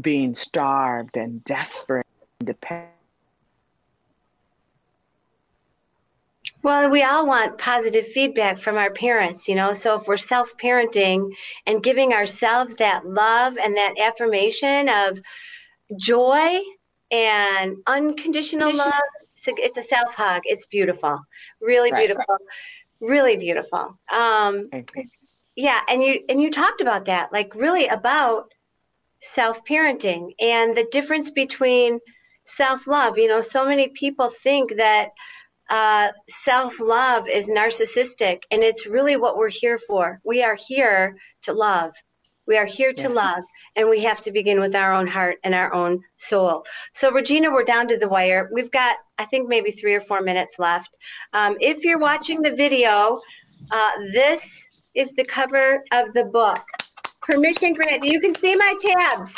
being 0.01 0.35
starved 0.35 1.16
and 1.16 1.42
desperate 1.45 2.07
and 2.40 2.47
dependent. 2.47 2.88
Well, 6.62 6.90
we 6.90 7.03
all 7.03 7.27
want 7.27 7.59
positive 7.59 8.07
feedback 8.07 8.59
from 8.59 8.77
our 8.77 8.92
parents, 8.92 9.49
you 9.49 9.57
know. 9.57 9.73
So 9.73 9.99
if 9.99 10.07
we're 10.07 10.16
self 10.16 10.57
parenting 10.59 11.33
and 11.66 11.83
giving 11.83 12.12
ourselves 12.12 12.77
that 12.77 13.05
love 13.05 13.59
and 13.59 13.77
that 13.77 13.95
affirmation 13.99 14.88
of 14.88 15.21
joy 15.97 16.61
and 17.11 17.77
unconditional 17.87 18.75
love, 18.75 18.92
it's 19.45 19.77
a 19.77 19.83
self 19.83 20.14
hug. 20.14 20.42
It's 20.45 20.66
beautiful, 20.66 21.18
really 21.61 21.90
right. 21.90 22.07
beautiful, 22.07 22.38
really 23.03 23.37
beautiful. 23.37 23.99
Um, 24.11 24.71
yeah, 25.57 25.81
and 25.88 26.03
you 26.03 26.21
and 26.29 26.41
you 26.41 26.51
talked 26.51 26.81
about 26.81 27.07
that, 27.07 27.33
like 27.33 27.55
really 27.55 27.88
about 27.88 28.53
self 29.21 29.65
parenting 29.69 30.31
and 30.41 30.77
the 30.77 30.87
difference 30.91 31.31
between 31.31 31.99
self 32.45 32.87
love. 32.87 33.19
You 33.19 33.29
know, 33.29 33.41
so 33.41 33.67
many 33.67 33.88
people 33.88 34.33
think 34.43 34.77
that 34.77 35.11
uh, 35.69 36.09
self 36.45 36.81
love 36.81 37.29
is 37.29 37.49
narcissistic, 37.49 38.43
and 38.51 38.62
it's 38.62 38.87
really 38.87 39.17
what 39.17 39.37
we're 39.37 39.51
here 39.51 39.79
for. 39.79 40.21
We 40.25 40.43
are 40.43 40.57
here 40.57 41.17
to 41.43 41.53
love. 41.53 41.93
We 42.46 42.57
are 42.57 42.66
here 42.66 42.92
to 42.92 43.02
yeah. 43.02 43.09
love, 43.09 43.44
and 43.76 43.88
we 43.88 44.00
have 44.00 44.20
to 44.22 44.33
begin 44.33 44.61
with 44.61 44.74
our 44.74 44.92
own 44.92 45.07
heart 45.07 45.38
and 45.44 45.55
our 45.55 45.72
own 45.72 46.02
soul. 46.16 46.64
So, 46.92 47.12
Regina, 47.12 47.50
we're 47.50 47.64
down 47.64 47.87
to 47.88 47.98
the 47.98 48.09
wire. 48.09 48.50
We've 48.52 48.70
got, 48.70 48.96
I 49.18 49.24
think, 49.26 49.48
maybe 49.48 49.70
three 49.70 49.94
or 49.94 50.00
four 50.00 50.20
minutes 50.20 50.59
left. 50.59 50.96
Um, 51.33 51.57
if 51.61 51.85
you're 51.85 51.98
watching 51.98 52.42
the 52.42 52.50
video, 52.50 53.20
uh, 53.70 53.90
this 54.12 54.42
is 54.94 55.11
the 55.12 55.24
cover 55.24 55.85
of 55.92 56.12
the 56.14 56.24
book. 56.24 56.64
Permission 57.20 57.74
granted. 57.74 58.11
You 58.11 58.20
can 58.20 58.35
see 58.35 58.57
my 58.57 58.74
tabs. 58.81 59.33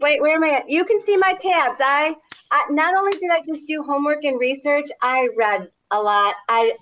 Wait, 0.00 0.20
wait 0.20 0.36
a 0.36 0.40
minute. 0.40 0.64
You 0.68 0.84
can 0.84 1.00
see 1.02 1.16
my 1.16 1.34
tabs. 1.34 1.78
I, 1.80 2.14
I 2.50 2.66
not 2.70 2.96
only 2.96 3.12
did 3.12 3.30
I 3.30 3.40
just 3.46 3.66
do 3.66 3.82
homework 3.82 4.24
and 4.24 4.38
research, 4.40 4.88
I 5.00 5.28
read 5.36 5.70
a 5.92 6.02
lot. 6.02 6.34
I 6.48 6.76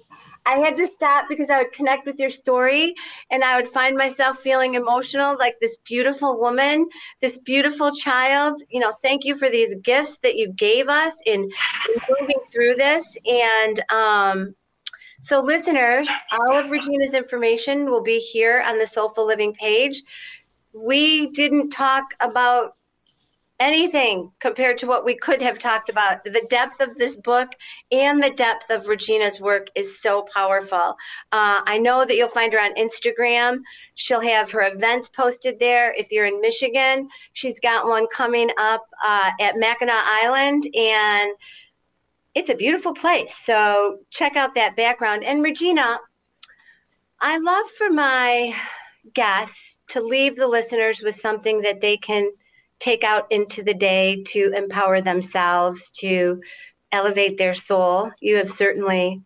I 0.46 0.58
had 0.58 0.76
to 0.76 0.86
stop 0.86 1.26
because 1.28 1.50
I 1.50 1.58
would 1.58 1.72
connect 1.72 2.06
with 2.06 2.20
your 2.20 2.30
story 2.30 2.94
and 3.30 3.42
I 3.42 3.60
would 3.60 3.68
find 3.72 3.96
myself 3.96 4.38
feeling 4.42 4.74
emotional 4.74 5.36
like 5.36 5.56
this 5.60 5.76
beautiful 5.84 6.40
woman, 6.40 6.88
this 7.20 7.38
beautiful 7.38 7.92
child. 7.92 8.62
You 8.70 8.80
know, 8.80 8.94
thank 9.02 9.24
you 9.24 9.36
for 9.36 9.50
these 9.50 9.74
gifts 9.82 10.18
that 10.22 10.36
you 10.36 10.52
gave 10.52 10.88
us 10.88 11.12
in, 11.26 11.42
in 11.42 12.00
moving 12.20 12.40
through 12.52 12.76
this. 12.76 13.04
And 13.26 13.82
um, 13.90 14.54
so, 15.20 15.40
listeners, 15.40 16.08
all 16.30 16.58
of 16.58 16.70
Regina's 16.70 17.14
information 17.14 17.90
will 17.90 18.02
be 18.02 18.18
here 18.20 18.62
on 18.66 18.78
the 18.78 18.86
Soulful 18.86 19.26
Living 19.26 19.52
page. 19.54 20.02
We 20.72 21.28
didn't 21.30 21.70
talk 21.70 22.04
about 22.20 22.74
anything 23.58 24.30
compared 24.38 24.78
to 24.78 24.86
what 24.86 25.04
we 25.04 25.16
could 25.16 25.40
have 25.40 25.58
talked 25.58 25.88
about. 25.88 26.22
The 26.24 26.46
depth 26.50 26.80
of 26.80 26.96
this 26.96 27.16
book 27.16 27.48
and 27.90 28.22
the 28.22 28.30
depth 28.30 28.70
of 28.70 28.86
Regina's 28.86 29.40
work 29.40 29.68
is 29.74 30.00
so 30.00 30.26
powerful. 30.34 30.96
Uh, 31.32 31.62
I 31.64 31.78
know 31.78 32.04
that 32.04 32.16
you'll 32.16 32.28
find 32.28 32.52
her 32.52 32.60
on 32.60 32.74
Instagram. 32.74 33.60
She'll 33.94 34.20
have 34.20 34.50
her 34.50 34.62
events 34.62 35.08
posted 35.08 35.58
there. 35.58 35.94
If 35.94 36.12
you're 36.12 36.26
in 36.26 36.40
Michigan, 36.40 37.08
she's 37.32 37.60
got 37.60 37.86
one 37.86 38.06
coming 38.12 38.50
up 38.58 38.86
uh, 39.04 39.30
at 39.40 39.56
Mackinac 39.56 40.04
Island, 40.04 40.66
and 40.74 41.32
it's 42.34 42.50
a 42.50 42.54
beautiful 42.54 42.92
place. 42.92 43.34
So 43.44 44.00
check 44.10 44.36
out 44.36 44.54
that 44.56 44.76
background. 44.76 45.24
And 45.24 45.42
Regina, 45.42 45.98
I 47.20 47.38
love 47.38 47.66
for 47.78 47.88
my 47.88 48.54
guests 49.14 49.78
to 49.88 50.02
leave 50.02 50.36
the 50.36 50.46
listeners 50.46 51.00
with 51.00 51.14
something 51.14 51.62
that 51.62 51.80
they 51.80 51.96
can– 51.96 52.30
take 52.78 53.04
out 53.04 53.30
into 53.30 53.62
the 53.62 53.74
day 53.74 54.22
to 54.24 54.52
empower 54.54 55.00
themselves, 55.00 55.90
to 55.90 56.40
elevate 56.92 57.38
their 57.38 57.54
soul. 57.54 58.10
You 58.20 58.36
have 58.36 58.50
certainly 58.50 59.22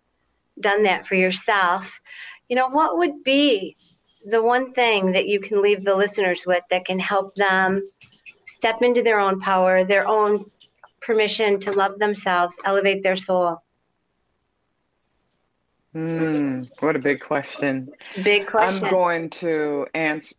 done 0.59 0.85
that 0.85 1.07
for 1.07 1.15
yourself. 1.15 2.01
You 2.49 2.57
know, 2.57 2.69
what 2.69 2.99
would 2.99 3.23
be 3.25 3.77
the 4.25 4.43
one 4.43 4.73
thing 4.73 5.13
that 5.13 5.27
you 5.27 5.41
can 5.41 5.63
leave 5.63 5.85
the 5.85 5.97
listeners 5.97 6.45
with 6.47 6.63
that 6.71 6.85
can 6.85 6.99
help 6.99 7.35
them 7.35 7.89
step 8.45 8.83
into 8.83 9.03
their 9.03 9.19
own 9.19 9.41
power, 9.41 9.85
their 9.85 10.07
own 10.07 10.51
permission 11.01 11.59
to 11.61 11.73
love 11.73 11.99
themselves, 11.99 12.57
elevate 12.65 13.03
their 13.03 13.17
soul? 13.17 13.63
Hmm, 15.93 16.63
what 16.79 16.95
a 16.95 17.01
big 17.01 17.21
question. 17.21 17.91
Big 18.23 18.47
question. 18.47 18.85
I'm 18.85 18.91
going 18.91 19.31
to 19.31 19.87
answer 19.95 20.37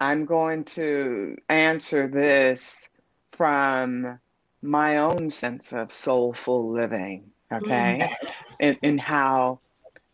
I'm 0.00 0.24
going 0.24 0.64
to 0.64 1.36
answer 1.48 2.08
this 2.08 2.88
from 3.32 4.18
my 4.62 4.98
own 4.98 5.30
sense 5.30 5.72
of 5.72 5.92
soulful 5.92 6.72
living, 6.72 7.30
okay? 7.52 8.10
And, 8.58 8.78
and 8.82 9.00
how 9.00 9.60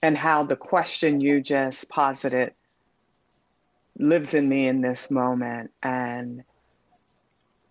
and 0.02 0.16
how 0.16 0.44
the 0.44 0.56
question 0.56 1.20
you 1.20 1.40
just 1.40 1.88
posited 1.88 2.52
lives 3.98 4.34
in 4.34 4.48
me 4.48 4.68
in 4.68 4.80
this 4.80 5.10
moment. 5.10 5.70
And 5.82 6.42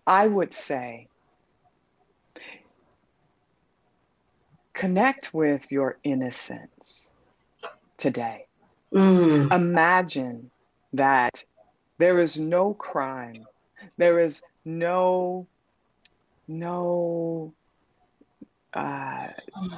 I 0.06 0.26
would 0.26 0.52
say 0.52 1.08
connect 4.74 5.32
with 5.32 5.70
your 5.70 5.98
innocence 6.02 7.10
today. 7.96 8.46
Mm. 8.92 9.52
Imagine 9.52 10.50
that 10.92 11.42
there 11.98 12.18
is 12.18 12.36
no 12.36 12.74
crime. 12.74 13.46
There 13.96 14.18
is 14.18 14.42
no 14.64 15.46
no 16.48 17.52
uh, 18.74 19.28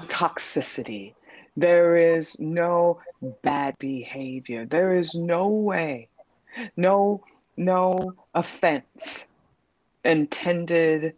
toxicity. 0.06 1.14
There 1.56 1.96
is 1.96 2.38
no 2.38 3.00
bad 3.42 3.78
behavior. 3.78 4.66
There 4.66 4.94
is 4.94 5.14
no 5.14 5.48
way, 5.48 6.08
no 6.76 7.22
no 7.56 8.12
offense 8.34 9.26
intended 10.04 11.14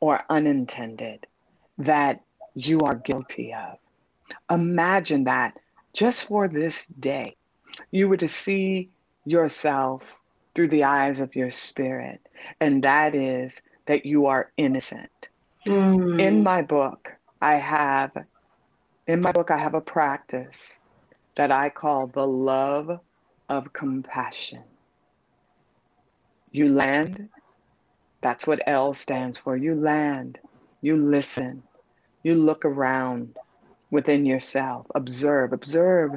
or 0.00 0.20
unintended 0.28 1.26
that 1.78 2.22
you 2.54 2.80
are 2.80 2.96
guilty 2.96 3.54
of. 3.54 3.78
Imagine 4.50 5.24
that 5.24 5.58
just 5.92 6.24
for 6.24 6.48
this 6.48 6.86
day, 6.86 7.36
you 7.90 8.08
were 8.08 8.16
to 8.16 8.28
see 8.28 8.90
yourself 9.24 10.20
through 10.54 10.68
the 10.68 10.84
eyes 10.84 11.20
of 11.20 11.36
your 11.36 11.50
spirit, 11.50 12.20
and 12.60 12.82
that 12.84 13.14
is 13.14 13.60
that 13.86 14.06
you 14.06 14.26
are 14.26 14.52
innocent. 14.56 15.28
Mm. 15.66 16.20
In 16.20 16.42
my 16.42 16.62
book, 16.62 17.12
I 17.40 17.54
have 17.54 18.12
in 19.06 19.20
my 19.20 19.32
book 19.32 19.50
I 19.50 19.56
have 19.56 19.74
a 19.74 19.80
practice 19.80 20.80
that 21.36 21.50
I 21.50 21.68
call 21.68 22.06
the 22.06 22.26
love 22.26 23.00
of 23.48 23.72
compassion. 23.72 24.64
You 26.52 26.72
land, 26.72 27.28
that's 28.22 28.46
what 28.46 28.62
L 28.66 28.94
stands 28.94 29.38
for. 29.38 29.56
You 29.56 29.74
land, 29.74 30.38
you 30.82 30.96
listen, 30.96 31.62
you 32.22 32.34
look 32.34 32.64
around 32.64 33.36
within 33.90 34.26
yourself, 34.26 34.86
observe, 34.94 35.52
observe 35.52 36.12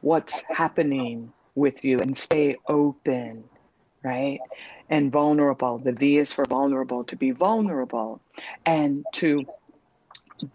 what's 0.00 0.42
happening 0.50 1.32
with 1.58 1.84
you 1.84 2.00
and 2.00 2.16
stay 2.16 2.56
open, 2.68 3.44
right? 4.04 4.40
And 4.90 5.12
vulnerable. 5.12 5.78
The 5.78 5.92
V 5.92 6.18
is 6.18 6.32
for 6.32 6.46
vulnerable, 6.46 7.04
to 7.04 7.16
be 7.16 7.32
vulnerable 7.32 8.22
and 8.66 9.04
to 9.14 9.44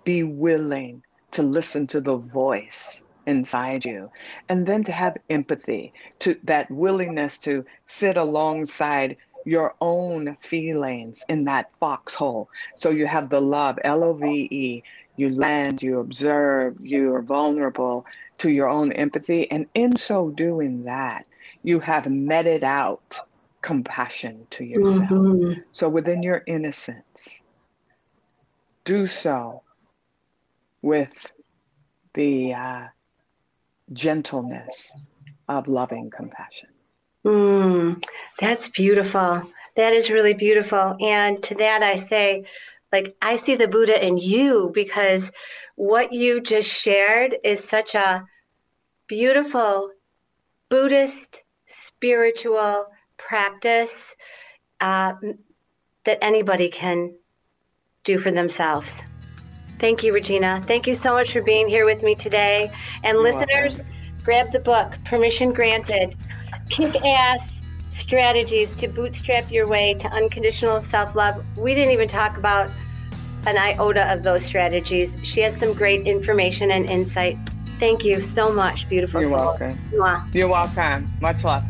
be 0.05 0.23
willing 0.23 1.03
to 1.33 1.43
listen 1.43 1.87
to 1.87 2.01
the 2.01 2.17
voice 2.17 3.03
inside 3.27 3.85
you 3.85 4.11
and 4.49 4.67
then 4.67 4.83
to 4.83 4.91
have 4.91 5.17
empathy 5.29 5.93
to 6.19 6.37
that 6.43 6.69
willingness 6.71 7.39
to 7.39 7.65
sit 7.87 8.17
alongside 8.17 9.17
your 9.45 9.75
own 9.81 10.35
feelings 10.37 11.23
in 11.29 11.43
that 11.43 11.73
foxhole 11.79 12.49
so 12.75 12.89
you 12.89 13.05
have 13.05 13.29
the 13.29 13.41
love 13.41 13.77
l-o-v-e 13.83 14.83
you 15.15 15.29
land, 15.29 15.81
you 15.83 15.99
observe, 15.99 16.77
you 16.81 17.13
are 17.13 17.21
vulnerable 17.21 18.05
to 18.39 18.49
your 18.49 18.69
own 18.69 18.91
empathy. 18.93 19.49
And 19.51 19.67
in 19.73 19.95
so 19.95 20.29
doing 20.29 20.83
that, 20.83 21.27
you 21.63 21.79
have 21.79 22.09
meted 22.09 22.63
out 22.63 23.17
compassion 23.61 24.47
to 24.51 24.65
yourself. 24.65 25.09
Mm-hmm. 25.09 25.61
So 25.71 25.87
within 25.87 26.23
your 26.23 26.43
innocence, 26.47 27.43
do 28.85 29.07
so 29.07 29.61
with 30.81 31.31
the 32.13 32.53
uh, 32.53 32.87
gentleness 33.93 34.91
of 35.47 35.67
loving 35.67 36.09
compassion. 36.09 36.69
Mm, 37.25 38.03
that's 38.39 38.69
beautiful. 38.69 39.49
That 39.75 39.93
is 39.93 40.09
really 40.09 40.33
beautiful. 40.33 40.95
And 40.99 41.41
to 41.43 41.55
that, 41.55 41.81
I 41.81 41.95
say, 41.97 42.45
like, 42.91 43.15
I 43.21 43.37
see 43.37 43.55
the 43.55 43.67
Buddha 43.67 44.05
in 44.05 44.17
you 44.17 44.71
because 44.73 45.31
what 45.75 46.13
you 46.13 46.41
just 46.41 46.69
shared 46.69 47.35
is 47.43 47.63
such 47.63 47.95
a 47.95 48.25
beautiful 49.07 49.91
Buddhist 50.69 51.43
spiritual 51.65 52.87
practice 53.17 53.95
uh, 54.81 55.13
that 56.03 56.23
anybody 56.23 56.69
can 56.69 57.15
do 58.03 58.17
for 58.19 58.31
themselves. 58.31 59.01
Thank 59.79 60.03
you, 60.03 60.13
Regina. 60.13 60.63
Thank 60.67 60.87
you 60.87 60.93
so 60.93 61.13
much 61.13 61.31
for 61.31 61.41
being 61.41 61.67
here 61.67 61.85
with 61.85 62.03
me 62.03 62.15
today. 62.15 62.71
And 63.03 63.15
You're 63.15 63.23
listeners, 63.23 63.77
welcome. 63.77 64.23
grab 64.23 64.51
the 64.51 64.59
book, 64.59 64.93
Permission 65.05 65.51
Granted 65.51 66.15
Kick 66.73 67.05
Ass 67.05 67.61
Strategies 67.91 68.75
to 68.77 68.87
Bootstrap 68.87 69.51
Your 69.51 69.67
Way 69.67 69.93
to 69.93 70.07
Unconditional 70.07 70.81
Self 70.81 71.13
Love. 71.13 71.45
We 71.55 71.75
didn't 71.75 71.91
even 71.91 72.07
talk 72.07 72.35
about 72.35 72.71
an 73.45 73.59
iota 73.59 74.11
of 74.11 74.23
those 74.23 74.43
strategies. 74.43 75.15
She 75.21 75.41
has 75.41 75.55
some 75.57 75.73
great 75.73 76.07
information 76.07 76.71
and 76.71 76.89
insight. 76.89 77.37
Thank 77.79 78.03
you 78.03 78.25
so 78.33 78.51
much, 78.51 78.89
beautiful. 78.89 79.21
You're 79.21 79.29
soul. 79.29 79.39
welcome. 79.39 79.79
Mwah. 79.91 80.33
You're 80.33 80.47
welcome. 80.47 81.13
Much 81.21 81.43
love. 81.43 81.63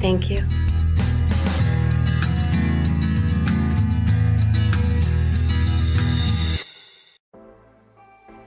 Thank 0.00 0.28
you. 0.28 0.38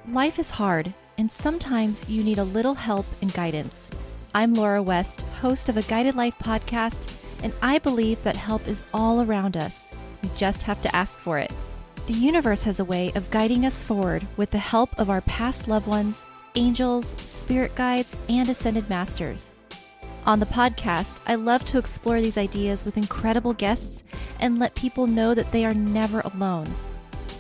Life 0.10 0.40
is 0.40 0.50
hard, 0.50 0.94
and 1.18 1.32
sometimes 1.32 2.10
you 2.10 2.22
need 2.22 2.38
a 2.38 2.44
little 2.44 2.74
help 2.74 3.06
and 3.22 3.32
guidance. 3.32 3.90
I'm 4.34 4.54
Laura 4.54 4.82
West, 4.82 5.22
host 5.42 5.68
of 5.68 5.76
a 5.76 5.82
Guided 5.82 6.16
Life 6.16 6.40
podcast, 6.40 7.14
and 7.44 7.52
I 7.62 7.80
believe 7.80 8.24
that 8.24 8.38
help 8.38 8.66
is 8.66 8.86
all 8.94 9.22
around 9.22 9.58
us. 9.58 9.92
We 10.24 10.30
just 10.38 10.64
have 10.64 10.82
to 10.84 10.96
ask 10.96 11.20
for 11.20 11.38
it. 11.38 11.52
The 12.08 12.14
universe 12.14 12.64
has 12.64 12.80
a 12.80 12.86
way 12.86 13.12
of 13.16 13.30
guiding 13.30 13.66
us 13.66 13.84
forward 13.84 14.26
with 14.38 14.52
the 14.52 14.58
help 14.58 14.98
of 14.98 15.10
our 15.10 15.20
past 15.20 15.68
loved 15.68 15.86
ones, 15.86 16.24
angels, 16.56 17.08
spirit 17.18 17.76
guides, 17.76 18.16
and 18.30 18.48
ascended 18.48 18.90
masters. 18.90 19.52
On 20.26 20.40
the 20.40 20.46
podcast, 20.46 21.18
I 21.28 21.36
love 21.36 21.66
to 21.66 21.78
explore 21.78 22.22
these 22.22 22.38
ideas 22.38 22.86
with 22.86 22.96
incredible 22.96 23.54
guests 23.54 24.02
and 24.40 24.60
let 24.60 24.76
people 24.76 25.08
know 25.08 25.34
that 25.34 25.52
they 25.52 25.66
are 25.66 25.74
never 25.74 26.22
alone. 26.22 26.74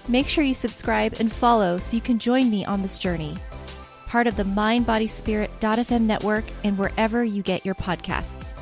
Make 0.09 0.27
sure 0.27 0.43
you 0.43 0.53
subscribe 0.53 1.13
and 1.21 1.31
follow 1.31 1.77
so 1.77 1.95
you 1.95 2.01
can 2.01 2.19
join 2.19 2.51
me 2.51 2.65
on 2.65 2.81
this 2.81 2.99
journey. 2.99 3.37
Part 4.11 4.27
of 4.27 4.35
the 4.35 4.43
MindBodySpirit.fm 4.43 6.01
network 6.01 6.43
and 6.65 6.77
wherever 6.77 7.23
you 7.23 7.41
get 7.41 7.65
your 7.65 7.75
podcasts. 7.75 8.60